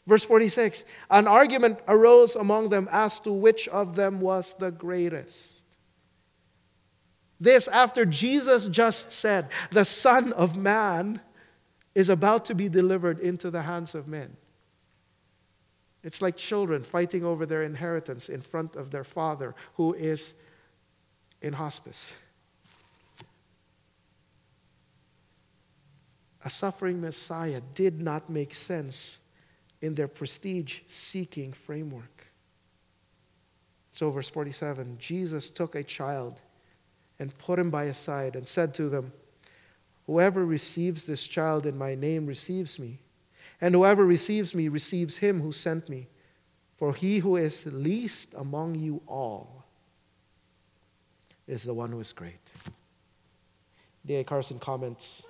verse 0.06 0.24
46 0.24 0.84
an 1.10 1.26
argument 1.26 1.78
arose 1.88 2.36
among 2.36 2.68
them 2.68 2.88
as 2.90 3.20
to 3.20 3.32
which 3.32 3.68
of 3.68 3.96
them 3.96 4.20
was 4.20 4.54
the 4.58 4.70
greatest. 4.70 5.59
This 7.40 7.66
after 7.68 8.04
Jesus 8.04 8.68
just 8.68 9.10
said, 9.12 9.48
The 9.70 9.86
Son 9.86 10.32
of 10.34 10.56
Man 10.56 11.20
is 11.94 12.10
about 12.10 12.44
to 12.46 12.54
be 12.54 12.68
delivered 12.68 13.18
into 13.18 13.50
the 13.50 13.62
hands 13.62 13.94
of 13.94 14.06
men. 14.06 14.36
It's 16.02 16.22
like 16.22 16.36
children 16.36 16.82
fighting 16.82 17.24
over 17.24 17.46
their 17.46 17.62
inheritance 17.62 18.28
in 18.28 18.42
front 18.42 18.76
of 18.76 18.90
their 18.90 19.04
father 19.04 19.54
who 19.74 19.94
is 19.94 20.34
in 21.40 21.54
hospice. 21.54 22.12
A 26.44 26.50
suffering 26.50 27.00
Messiah 27.00 27.60
did 27.74 28.00
not 28.00 28.30
make 28.30 28.54
sense 28.54 29.20
in 29.82 29.94
their 29.94 30.08
prestige 30.08 30.80
seeking 30.86 31.52
framework. 31.52 32.28
So, 33.90 34.10
verse 34.10 34.30
47 34.30 34.96
Jesus 34.98 35.50
took 35.50 35.74
a 35.74 35.82
child 35.82 36.40
and 37.20 37.36
put 37.38 37.58
him 37.58 37.70
by 37.70 37.84
his 37.84 37.98
side 37.98 38.34
and 38.34 38.48
said 38.48 38.74
to 38.74 38.88
them, 38.88 39.12
Whoever 40.06 40.44
receives 40.44 41.04
this 41.04 41.26
child 41.28 41.66
in 41.66 41.78
my 41.78 41.94
name 41.94 42.26
receives 42.26 42.80
me, 42.80 42.98
and 43.60 43.74
whoever 43.74 44.04
receives 44.04 44.54
me 44.54 44.66
receives 44.66 45.18
him 45.18 45.40
who 45.40 45.52
sent 45.52 45.88
me. 45.88 46.08
For 46.74 46.94
he 46.94 47.18
who 47.18 47.36
is 47.36 47.66
least 47.66 48.34
among 48.34 48.74
you 48.74 49.02
all 49.06 49.66
is 51.46 51.62
the 51.62 51.74
one 51.74 51.92
who 51.92 52.00
is 52.00 52.14
great. 52.14 52.50
D.A. 54.06 54.24
Carson 54.24 54.58
comments 54.58 55.22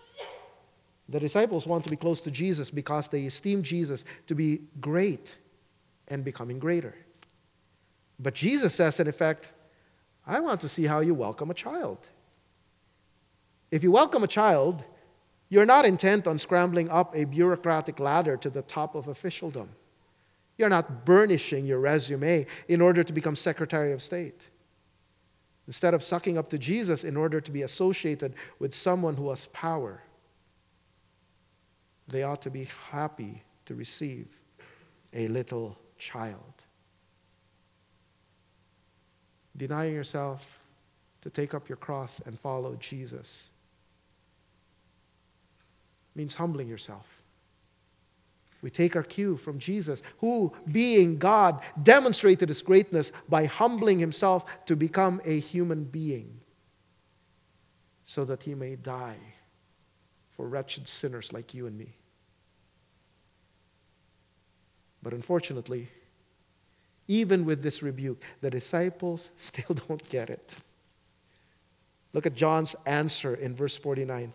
The 1.08 1.18
disciples 1.18 1.66
want 1.66 1.82
to 1.84 1.90
be 1.90 1.96
close 1.96 2.20
to 2.20 2.30
Jesus 2.30 2.70
because 2.70 3.08
they 3.08 3.26
esteem 3.26 3.64
Jesus 3.64 4.04
to 4.28 4.36
be 4.36 4.60
great 4.80 5.38
and 6.06 6.24
becoming 6.24 6.60
greater. 6.60 6.94
But 8.20 8.34
Jesus 8.34 8.76
says, 8.76 9.00
in 9.00 9.08
effect, 9.08 9.50
I 10.30 10.38
want 10.38 10.60
to 10.60 10.68
see 10.68 10.84
how 10.84 11.00
you 11.00 11.12
welcome 11.12 11.50
a 11.50 11.54
child. 11.54 12.08
If 13.72 13.82
you 13.82 13.90
welcome 13.90 14.22
a 14.22 14.28
child, 14.28 14.84
you're 15.48 15.66
not 15.66 15.84
intent 15.84 16.28
on 16.28 16.38
scrambling 16.38 16.88
up 16.88 17.16
a 17.16 17.24
bureaucratic 17.24 17.98
ladder 17.98 18.36
to 18.36 18.48
the 18.48 18.62
top 18.62 18.94
of 18.94 19.08
officialdom. 19.08 19.70
You're 20.56 20.68
not 20.68 21.04
burnishing 21.04 21.66
your 21.66 21.80
resume 21.80 22.46
in 22.68 22.80
order 22.80 23.02
to 23.02 23.12
become 23.12 23.34
Secretary 23.34 23.90
of 23.90 24.00
State. 24.00 24.50
Instead 25.66 25.94
of 25.94 26.02
sucking 26.02 26.38
up 26.38 26.48
to 26.50 26.58
Jesus 26.58 27.02
in 27.02 27.16
order 27.16 27.40
to 27.40 27.50
be 27.50 27.62
associated 27.62 28.34
with 28.60 28.72
someone 28.72 29.16
who 29.16 29.30
has 29.30 29.46
power, 29.46 30.00
they 32.06 32.22
ought 32.22 32.42
to 32.42 32.50
be 32.50 32.68
happy 32.90 33.42
to 33.64 33.74
receive 33.74 34.40
a 35.12 35.26
little 35.26 35.76
child. 35.98 36.59
Denying 39.60 39.94
yourself 39.94 40.64
to 41.20 41.28
take 41.28 41.52
up 41.52 41.68
your 41.68 41.76
cross 41.76 42.18
and 42.24 42.38
follow 42.38 42.76
Jesus 42.76 43.50
means 46.14 46.32
humbling 46.34 46.66
yourself. 46.66 47.22
We 48.62 48.70
take 48.70 48.96
our 48.96 49.02
cue 49.02 49.36
from 49.36 49.58
Jesus, 49.58 50.02
who, 50.16 50.54
being 50.72 51.18
God, 51.18 51.62
demonstrated 51.82 52.48
his 52.48 52.62
greatness 52.62 53.12
by 53.28 53.44
humbling 53.44 53.98
himself 53.98 54.46
to 54.64 54.76
become 54.76 55.20
a 55.26 55.38
human 55.38 55.84
being 55.84 56.40
so 58.02 58.24
that 58.24 58.44
he 58.44 58.54
may 58.54 58.76
die 58.76 59.20
for 60.30 60.48
wretched 60.48 60.88
sinners 60.88 61.34
like 61.34 61.52
you 61.52 61.66
and 61.66 61.76
me. 61.76 61.90
But 65.02 65.12
unfortunately, 65.12 65.88
even 67.10 67.44
with 67.44 67.60
this 67.60 67.82
rebuke, 67.82 68.22
the 68.40 68.48
disciples 68.48 69.32
still 69.36 69.74
don't 69.74 70.08
get 70.08 70.30
it. 70.30 70.56
Look 72.12 72.24
at 72.24 72.34
John's 72.34 72.76
answer 72.86 73.34
in 73.34 73.54
verse 73.54 73.76
49. 73.76 74.32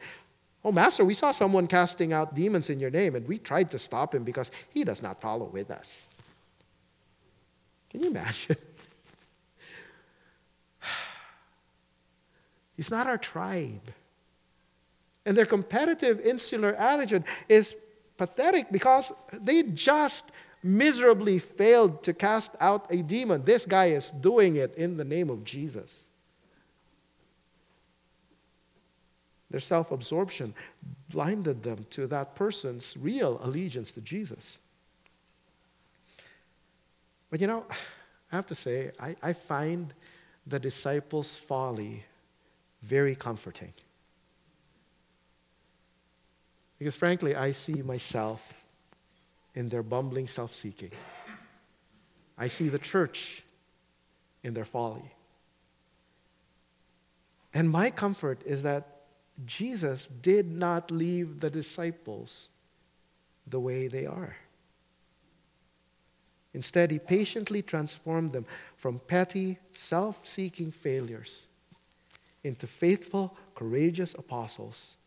Oh, 0.63 0.71
Master, 0.73 1.05
we 1.05 1.13
saw 1.13 1.31
someone 1.31 1.67
casting 1.67 2.11
out 2.11 2.35
demons 2.35 2.69
in 2.69 2.79
your 2.79 2.89
name, 2.89 3.15
and 3.15 3.25
we 3.27 3.37
tried 3.37 3.71
to 3.71 3.79
stop 3.79 4.13
him 4.13 4.23
because 4.23 4.51
he 4.69 4.83
does 4.83 5.01
not 5.01 5.21
follow 5.21 5.45
with 5.45 5.71
us. 5.71 6.07
Can 7.89 8.03
you 8.03 8.09
imagine? 8.09 8.57
He's 12.75 12.91
not 12.91 13.07
our 13.07 13.17
tribe. 13.17 13.93
And 15.25 15.37
their 15.37 15.45
competitive, 15.45 16.19
insular 16.19 16.73
attitude 16.73 17.23
is 17.47 17.75
pathetic 18.17 18.69
because 18.69 19.13
they 19.31 19.63
just 19.63 20.31
miserably 20.65 21.37
failed 21.37 22.01
to 22.01 22.11
cast 22.11 22.55
out 22.59 22.91
a 22.91 23.03
demon. 23.03 23.43
This 23.43 23.65
guy 23.65 23.87
is 23.89 24.09
doing 24.09 24.55
it 24.55 24.73
in 24.75 24.97
the 24.97 25.05
name 25.05 25.29
of 25.29 25.43
Jesus. 25.43 26.07
Their 29.51 29.59
self 29.59 29.91
absorption 29.91 30.55
blinded 31.09 31.61
them 31.61 31.85
to 31.91 32.07
that 32.07 32.33
person's 32.33 32.97
real 32.97 33.39
allegiance 33.43 33.91
to 33.93 34.01
Jesus. 34.01 34.59
But 37.29 37.39
you 37.39 37.47
know, 37.47 37.65
I 38.31 38.35
have 38.35 38.47
to 38.47 38.55
say, 38.55 38.91
I, 38.99 39.15
I 39.21 39.33
find 39.33 39.93
the 40.47 40.59
disciples' 40.59 41.35
folly 41.35 42.03
very 42.81 43.15
comforting. 43.15 43.73
Because 46.79 46.95
frankly, 46.95 47.35
I 47.35 47.51
see 47.51 47.81
myself 47.83 48.64
in 49.55 49.69
their 49.69 49.83
bumbling 49.83 50.27
self 50.27 50.53
seeking. 50.53 50.91
I 52.37 52.47
see 52.47 52.69
the 52.69 52.79
church 52.79 53.43
in 54.43 54.53
their 54.53 54.65
folly. 54.65 55.11
And 57.53 57.69
my 57.69 57.89
comfort 57.89 58.43
is 58.45 58.63
that 58.63 59.03
Jesus 59.45 60.07
did 60.07 60.51
not 60.51 60.91
leave 60.91 61.39
the 61.39 61.49
disciples 61.49 62.49
the 63.47 63.59
way 63.59 63.87
they 63.87 64.05
are. 64.05 64.35
Instead, 66.53 66.91
he 66.91 66.99
patiently 66.99 67.61
transformed 67.61 68.31
them 68.31 68.45
from 68.77 68.99
petty, 68.99 69.57
self 69.73 70.25
seeking 70.25 70.71
failures 70.71 71.47
into 72.43 72.67
faithful, 72.67 73.35
courageous 73.55 74.13
apostles 74.13 74.97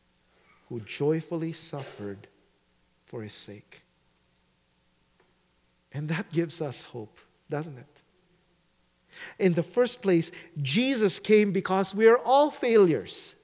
who 0.68 0.80
joyfully 0.80 1.52
suffered 1.52 2.28
for 3.06 3.22
his 3.22 3.32
sake. 3.32 3.82
And 5.92 6.08
that 6.08 6.30
gives 6.30 6.60
us 6.60 6.84
hope, 6.84 7.20
doesn't 7.48 7.78
it? 7.78 8.02
In 9.38 9.52
the 9.52 9.62
first 9.62 10.02
place, 10.02 10.30
Jesus 10.60 11.18
came 11.18 11.50
because 11.52 11.94
we 11.94 12.06
are 12.06 12.18
all 12.18 12.50
failures. 12.50 13.34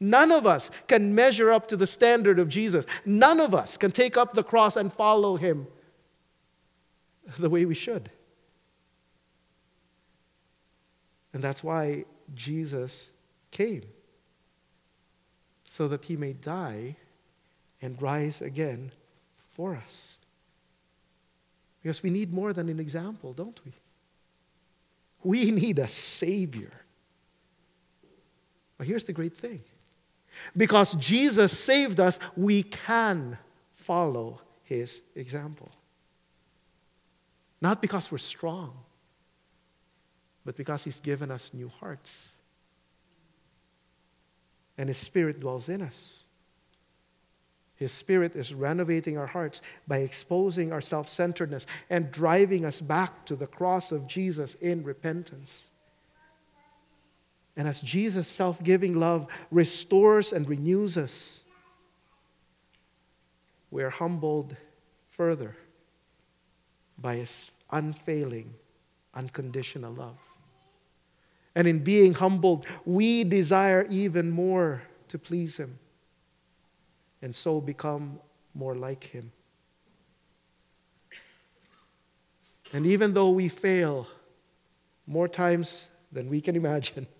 None 0.00 0.32
of 0.32 0.46
us 0.46 0.70
can 0.88 1.14
measure 1.14 1.52
up 1.52 1.68
to 1.68 1.76
the 1.76 1.86
standard 1.86 2.38
of 2.38 2.48
Jesus. 2.48 2.86
None 3.04 3.38
of 3.38 3.54
us 3.54 3.76
can 3.76 3.92
take 3.92 4.16
up 4.16 4.34
the 4.34 4.42
cross 4.42 4.76
and 4.76 4.92
follow 4.92 5.36
him 5.36 5.68
the 7.38 7.48
way 7.48 7.64
we 7.64 7.74
should. 7.74 8.10
And 11.32 11.42
that's 11.42 11.62
why 11.62 12.04
Jesus 12.34 13.12
came, 13.50 13.84
so 15.64 15.88
that 15.88 16.04
he 16.04 16.16
may 16.16 16.32
die 16.32 16.96
and 17.80 18.00
rise 18.02 18.42
again 18.42 18.92
for 19.38 19.76
us. 19.76 20.18
Because 21.82 22.02
we 22.02 22.10
need 22.10 22.32
more 22.32 22.52
than 22.52 22.68
an 22.68 22.78
example, 22.78 23.32
don't 23.32 23.60
we? 23.64 23.72
We 25.24 25.50
need 25.50 25.78
a 25.78 25.88
Savior. 25.88 26.72
But 28.78 28.86
here's 28.86 29.04
the 29.04 29.12
great 29.12 29.36
thing 29.36 29.62
because 30.56 30.94
Jesus 30.94 31.56
saved 31.56 32.00
us, 32.00 32.18
we 32.36 32.62
can 32.62 33.38
follow 33.72 34.40
his 34.64 35.02
example. 35.14 35.70
Not 37.60 37.80
because 37.80 38.10
we're 38.10 38.18
strong, 38.18 38.72
but 40.44 40.56
because 40.56 40.84
he's 40.84 41.00
given 41.00 41.30
us 41.30 41.54
new 41.54 41.68
hearts. 41.68 42.38
And 44.76 44.88
his 44.88 44.98
spirit 44.98 45.38
dwells 45.38 45.68
in 45.68 45.82
us. 45.82 46.24
His 47.76 47.92
Spirit 47.92 48.36
is 48.36 48.54
renovating 48.54 49.18
our 49.18 49.26
hearts 49.26 49.62
by 49.88 49.98
exposing 49.98 50.72
our 50.72 50.80
self 50.80 51.08
centeredness 51.08 51.66
and 51.90 52.12
driving 52.12 52.64
us 52.64 52.80
back 52.80 53.24
to 53.26 53.36
the 53.36 53.46
cross 53.46 53.92
of 53.92 54.06
Jesus 54.06 54.54
in 54.56 54.84
repentance. 54.84 55.70
And 57.56 57.66
as 57.68 57.80
Jesus' 57.80 58.28
self 58.28 58.62
giving 58.62 58.98
love 58.98 59.26
restores 59.50 60.32
and 60.32 60.48
renews 60.48 60.96
us, 60.96 61.44
we 63.70 63.82
are 63.82 63.90
humbled 63.90 64.54
further 65.10 65.56
by 66.98 67.16
His 67.16 67.50
unfailing, 67.70 68.54
unconditional 69.14 69.92
love. 69.92 70.18
And 71.54 71.66
in 71.66 71.80
being 71.80 72.14
humbled, 72.14 72.66
we 72.84 73.24
desire 73.24 73.86
even 73.90 74.30
more 74.30 74.82
to 75.08 75.18
please 75.18 75.56
Him 75.56 75.78
and 77.22 77.34
so 77.34 77.60
become 77.60 78.18
more 78.54 78.74
like 78.74 79.04
Him. 79.04 79.32
And 82.72 82.86
even 82.86 83.14
though 83.14 83.30
we 83.30 83.48
fail 83.48 84.06
more 85.06 85.28
times 85.28 85.88
than 86.10 86.28
we 86.28 86.40
can 86.40 86.56
imagine, 86.56 87.06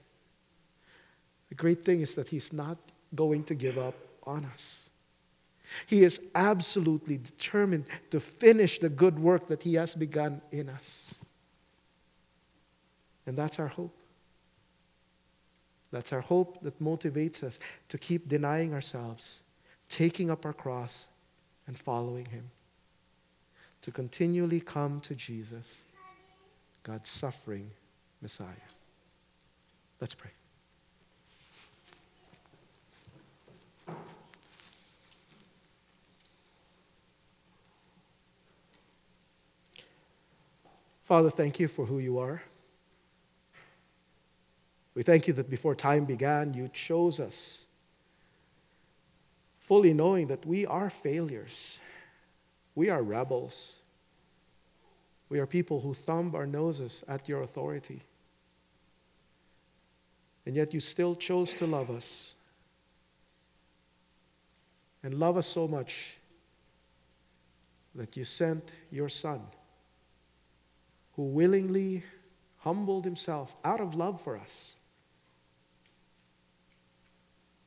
The 1.53 1.57
great 1.57 1.84
thing 1.84 2.00
is 2.00 2.14
that 2.14 2.28
He's 2.28 2.50
not 2.50 2.78
going 3.14 3.44
to 3.44 3.55
give 3.55 3.76
up 3.76 3.94
on 4.22 4.46
us. 4.46 4.88
He 5.86 6.03
is 6.03 6.18
absolutely 6.34 7.18
determined 7.18 7.84
to 8.09 8.20
finish 8.20 8.78
the 8.78 8.88
good 8.88 9.18
work 9.18 9.48
that 9.48 9.62
He 9.62 9.74
has 9.74 9.94
begun 9.94 10.40
in 10.50 10.70
us. 10.70 11.18
And 13.26 13.36
that's 13.36 13.59
our 13.59 13.68
hope. 13.68 13.94
That's 15.90 16.11
our 16.11 16.22
hope 16.22 16.62
that 16.62 16.82
motivates 16.82 17.44
us 17.44 17.61
to 17.90 17.98
keep 17.98 18.28
denying 18.28 18.72
ourselves, 18.72 19.44
taking 19.93 20.30
up 20.30 20.47
our 20.47 20.55
cross, 20.55 21.07
and 21.66 21.78
following 21.78 22.24
Him. 22.24 22.51
To 23.82 23.90
continually 23.90 24.61
come 24.61 25.01
to 25.01 25.14
Jesus, 25.14 25.84
God's 26.82 27.11
suffering 27.11 27.70
Messiah. 28.22 28.47
Let's 30.01 30.14
pray. 30.14 30.30
Father, 41.05 41.28
thank 41.28 41.61
you 41.61 41.68
for 41.68 41.84
who 41.84 41.99
you 41.99 42.18
are. 42.18 42.43
We 44.95 45.03
thank 45.03 45.26
you 45.26 45.34
that 45.34 45.51
before 45.51 45.74
time 45.74 46.07
began, 46.07 46.55
you 46.55 46.70
chose 46.72 47.20
us, 47.20 47.62
fully 49.63 49.95
knowing 49.95 50.27
that 50.27 50.45
we 50.45 50.67
are 50.67 50.91
failures. 50.91 51.81
We 52.75 52.91
are 52.91 53.03
rebels. 53.03 53.79
We 55.29 55.39
are 55.39 55.47
people 55.47 55.81
who 55.81 55.95
thumb 55.95 56.35
our 56.35 56.47
noses 56.47 57.05
at 57.09 57.29
your 57.29 57.43
authority. 57.43 58.03
And 60.45 60.57
yet 60.57 60.75
you 60.75 60.81
still 60.81 61.15
chose 61.15 61.55
to 61.55 61.67
love 61.67 61.91
us. 61.91 62.35
And 65.05 65.15
love 65.15 65.37
us 65.37 65.47
so 65.47 65.69
much 65.69 66.17
that 67.95 68.17
you 68.17 68.25
sent 68.25 68.73
your 68.91 69.09
Son, 69.09 69.43
who 71.15 71.23
willingly 71.23 72.03
humbled 72.59 73.05
himself 73.05 73.55
out 73.65 73.81
of 73.81 73.95
love 73.95 74.21
for 74.21 74.37
us 74.37 74.77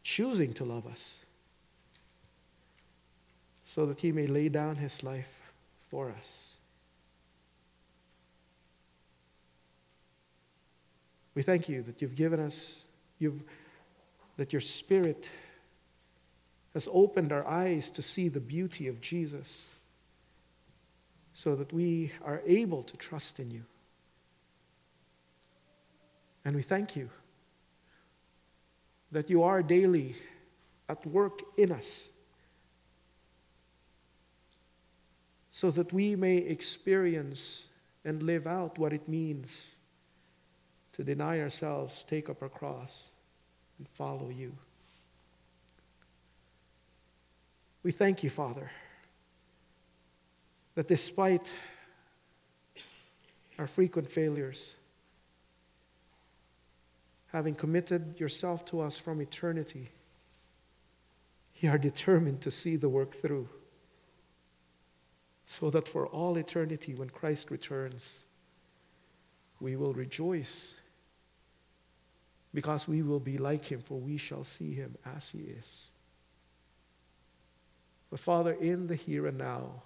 choosing 0.04 0.54
to 0.54 0.64
love 0.64 0.86
us 0.86 1.25
so 3.76 3.86
that 3.86 4.00
he 4.00 4.14
may 4.14 4.26
lay 4.26 4.48
down 4.48 4.78
his 4.78 5.04
life 5.04 5.52
for 5.90 6.10
us. 6.10 6.56
We 11.34 11.42
thank 11.42 11.68
you 11.68 11.82
that 11.82 12.02
you've 12.02 12.16
given 12.16 12.40
us, 12.40 12.86
you've, 13.20 13.44
that 14.38 14.54
your 14.54 14.62
Spirit 14.62 15.30
has 16.74 16.88
opened 16.90 17.34
our 17.34 17.46
eyes 17.46 17.90
to 17.90 18.02
see 18.02 18.30
the 18.30 18.40
beauty 18.40 18.88
of 18.88 19.02
Jesus 19.02 19.70
so 21.34 21.54
that 21.58 21.74
we 21.74 22.14
are 22.24 22.42
able 22.46 22.82
to 22.82 22.96
trust 22.96 23.42
in 23.42 23.52
you. 23.52 23.66
And 26.46 26.56
we 26.56 26.62
thank 26.62 26.96
you 26.96 27.10
that 29.12 29.30
you 29.30 29.44
are 29.44 29.62
daily 29.62 30.16
at 30.88 31.06
work 31.06 31.42
in 31.58 31.74
us 31.74 32.12
so 35.56 35.72
that 35.72 35.94
we 35.94 36.18
may 36.18 36.36
experience 36.36 37.70
and 38.04 38.22
live 38.22 38.46
out 38.46 38.78
what 38.78 38.92
it 38.92 39.08
means 39.08 39.78
to 40.92 41.02
deny 41.02 41.40
ourselves, 41.40 42.04
take 42.04 42.30
up 42.30 42.42
our 42.42 42.50
cross, 42.50 43.10
and 43.78 43.88
follow 43.88 44.28
you. 44.28 44.52
We 47.84 47.94
thank 47.94 48.22
you, 48.22 48.30
Father, 48.30 48.70
that 50.74 50.90
despite 50.90 51.50
our 53.58 53.68
frequent 53.68 54.10
failures, 54.10 54.76
having 57.28 57.56
committed 57.56 58.20
yourself 58.20 58.66
to 58.66 58.82
us 58.82 59.00
from 59.00 59.22
eternity, 59.22 59.90
you 61.62 61.70
are 61.70 61.78
determined 61.78 62.42
to 62.42 62.52
see 62.52 62.76
the 62.76 62.90
work 62.90 63.14
through. 63.14 63.48
So 65.46 65.70
that 65.70 65.88
for 65.88 66.08
all 66.08 66.38
eternity, 66.38 66.96
when 66.96 67.10
Christ 67.10 67.52
returns, 67.52 68.26
we 69.60 69.76
will 69.76 69.94
rejoice 69.94 70.76
because 72.54 72.88
we 72.88 73.02
will 73.02 73.20
be 73.20 73.38
like 73.38 73.66
him, 73.66 73.82
for 73.82 74.00
we 74.00 74.18
shall 74.18 74.44
see 74.44 74.74
him 74.74 74.96
as 75.16 75.30
he 75.30 75.40
is. 75.40 75.92
But 78.10 78.20
Father, 78.20 78.54
in 78.54 78.88
the 78.88 78.96
here 78.96 79.28
and 79.28 79.38
now, 79.38 79.84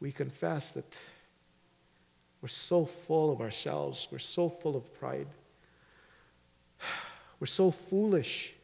we 0.00 0.12
confess 0.12 0.70
that 0.72 0.98
we're 2.42 2.48
so 2.48 2.84
full 2.84 3.32
of 3.32 3.40
ourselves, 3.40 4.08
we're 4.12 4.18
so 4.18 4.48
full 4.48 4.76
of 4.76 4.92
pride. 4.94 5.28
We're 7.40 7.46
so 7.46 7.70
foolish 7.70 8.54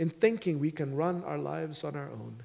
in 0.00 0.10
thinking 0.10 0.58
we 0.58 0.72
can 0.72 0.96
run 0.96 1.22
our 1.22 1.38
lives 1.38 1.84
on 1.84 1.94
our 1.94 2.10
own. 2.10 2.42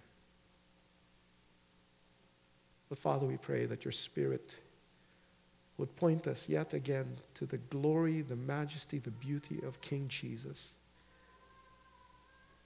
But 2.89 2.97
Father, 2.97 3.27
we 3.27 3.37
pray 3.37 3.65
that 3.65 3.85
your 3.85 3.91
Spirit 3.91 4.59
would 5.77 5.95
point 5.95 6.27
us 6.27 6.49
yet 6.49 6.73
again 6.73 7.17
to 7.35 7.45
the 7.45 7.57
glory, 7.57 8.21
the 8.21 8.35
majesty, 8.35 8.99
the 8.99 9.11
beauty 9.11 9.61
of 9.65 9.79
King 9.79 10.07
Jesus. 10.09 10.75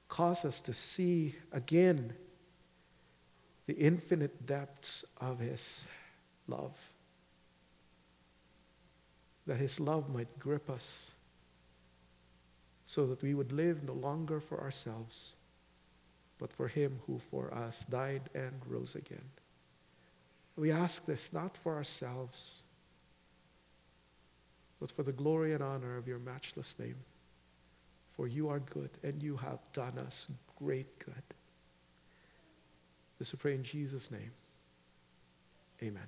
Cause 0.07 0.45
us 0.45 0.59
to 0.61 0.73
see 0.73 1.35
again 1.51 2.13
the 3.65 3.75
infinite 3.75 4.45
depths 4.45 5.05
of 5.19 5.39
his 5.39 5.87
love. 6.47 6.89
That 9.45 9.57
his 9.57 9.79
love 9.79 10.09
might 10.09 10.39
grip 10.39 10.69
us 10.69 11.13
so 12.85 13.07
that 13.07 13.21
we 13.21 13.33
would 13.33 13.51
live 13.51 13.83
no 13.83 13.93
longer 13.93 14.39
for 14.39 14.61
ourselves, 14.61 15.35
but 16.37 16.51
for 16.51 16.67
him 16.67 16.99
who 17.07 17.19
for 17.19 17.53
us 17.53 17.85
died 17.85 18.29
and 18.33 18.53
rose 18.67 18.95
again. 18.95 19.29
We 20.55 20.71
ask 20.71 21.05
this 21.05 21.33
not 21.33 21.57
for 21.57 21.75
ourselves, 21.75 22.63
but 24.79 24.91
for 24.91 25.03
the 25.03 25.11
glory 25.11 25.53
and 25.53 25.63
honor 25.63 25.97
of 25.97 26.07
your 26.07 26.19
matchless 26.19 26.77
name. 26.77 26.97
For 28.11 28.27
you 28.27 28.49
are 28.49 28.59
good, 28.59 28.91
and 29.01 29.23
you 29.23 29.37
have 29.37 29.59
done 29.73 29.97
us 29.97 30.27
great 30.59 30.99
good. 30.99 31.23
This 33.17 33.33
we 33.33 33.37
pray 33.37 33.55
in 33.55 33.63
Jesus' 33.63 34.11
name. 34.11 34.31
Amen. 35.81 36.07